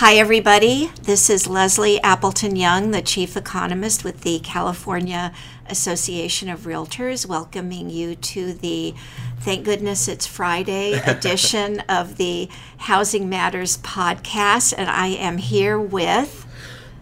Hi, 0.00 0.14
everybody. 0.14 0.92
This 1.02 1.28
is 1.28 1.48
Leslie 1.48 2.00
Appleton 2.02 2.54
Young, 2.54 2.92
the 2.92 3.02
Chief 3.02 3.36
Economist 3.36 4.04
with 4.04 4.20
the 4.20 4.38
California 4.38 5.32
Association 5.66 6.48
of 6.48 6.60
Realtors, 6.60 7.26
welcoming 7.26 7.90
you 7.90 8.14
to 8.14 8.52
the 8.52 8.94
Thank 9.40 9.64
Goodness 9.64 10.06
It's 10.06 10.24
Friday 10.24 10.92
edition 11.04 11.80
of 11.88 12.16
the 12.16 12.48
Housing 12.76 13.28
Matters 13.28 13.78
podcast. 13.78 14.72
And 14.78 14.88
I 14.88 15.08
am 15.08 15.38
here 15.38 15.80
with 15.80 16.46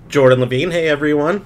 Jordan 0.08 0.40
Levine. 0.40 0.70
Hey, 0.70 0.88
everyone 0.88 1.44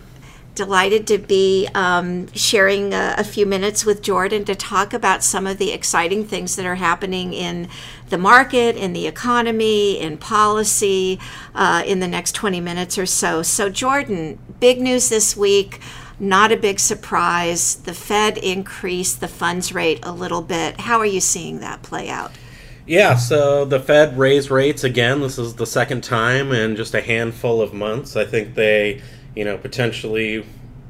delighted 0.61 1.07
to 1.07 1.17
be 1.17 1.67
um, 1.75 2.31
sharing 2.35 2.93
a, 2.93 3.15
a, 3.17 3.25
few 3.25 3.47
minutes 3.47 3.87
with 3.87 4.03
Jordan 4.03 4.45
to 4.45 4.55
talk 4.55 4.93
about 4.93 5.25
some 5.25 5.47
of 5.47 5.57
the 5.57 5.73
exciting 5.73 6.23
things 6.23 6.55
that 6.57 6.67
are 6.67 6.75
happening 6.75 7.33
in 7.33 7.67
the 8.11 8.19
market, 8.19 8.77
in 8.77 8.93
the 8.93 9.07
economy, 9.07 9.99
in 9.99 10.19
policy 10.19 11.19
uh, 11.55 11.83
in 11.87 12.01
the 12.01 12.07
next 12.07 12.33
20 12.33 12.61
minutes 12.61 12.99
or 12.99 13.07
so. 13.07 13.41
So, 13.43 13.71
Jordan, 13.71 14.39
big 14.61 14.83
news 14.83 15.09
this 15.09 15.35
week. 15.35 15.81
Not 16.19 16.53
a 16.53 16.59
big 16.59 16.79
surprise. 16.79 17.77
The 17.77 17.95
Fed 17.95 18.37
increased 18.37 19.23
the 19.23 19.29
funds 19.29 19.73
rate 19.73 20.01
a 20.03 20.13
little 20.13 20.43
bit. 20.43 20.81
How 20.81 20.99
are 20.99 21.07
you 21.07 21.21
seeing 21.21 21.61
that 21.61 21.83
play 21.83 22.11
out? 22.11 22.33
Yeah, 22.87 23.17
so 23.17 23.65
the 23.65 23.81
Fed 23.81 24.19
raised 24.19 24.51
rates 24.51 24.85
again. 24.85 25.23
This 25.23 25.39
is 25.39 25.55
the 25.55 25.67
second 25.67 26.05
time 26.05 26.53
in 26.53 26.77
just 26.77 26.93
a 26.93 27.01
handful 27.01 27.63
of 27.63 27.73
months. 27.73 28.15
I 28.15 28.27
think 28.27 28.57
they 28.57 29.01
you 29.35 29.45
know, 29.45 29.57
potentially 29.57 30.45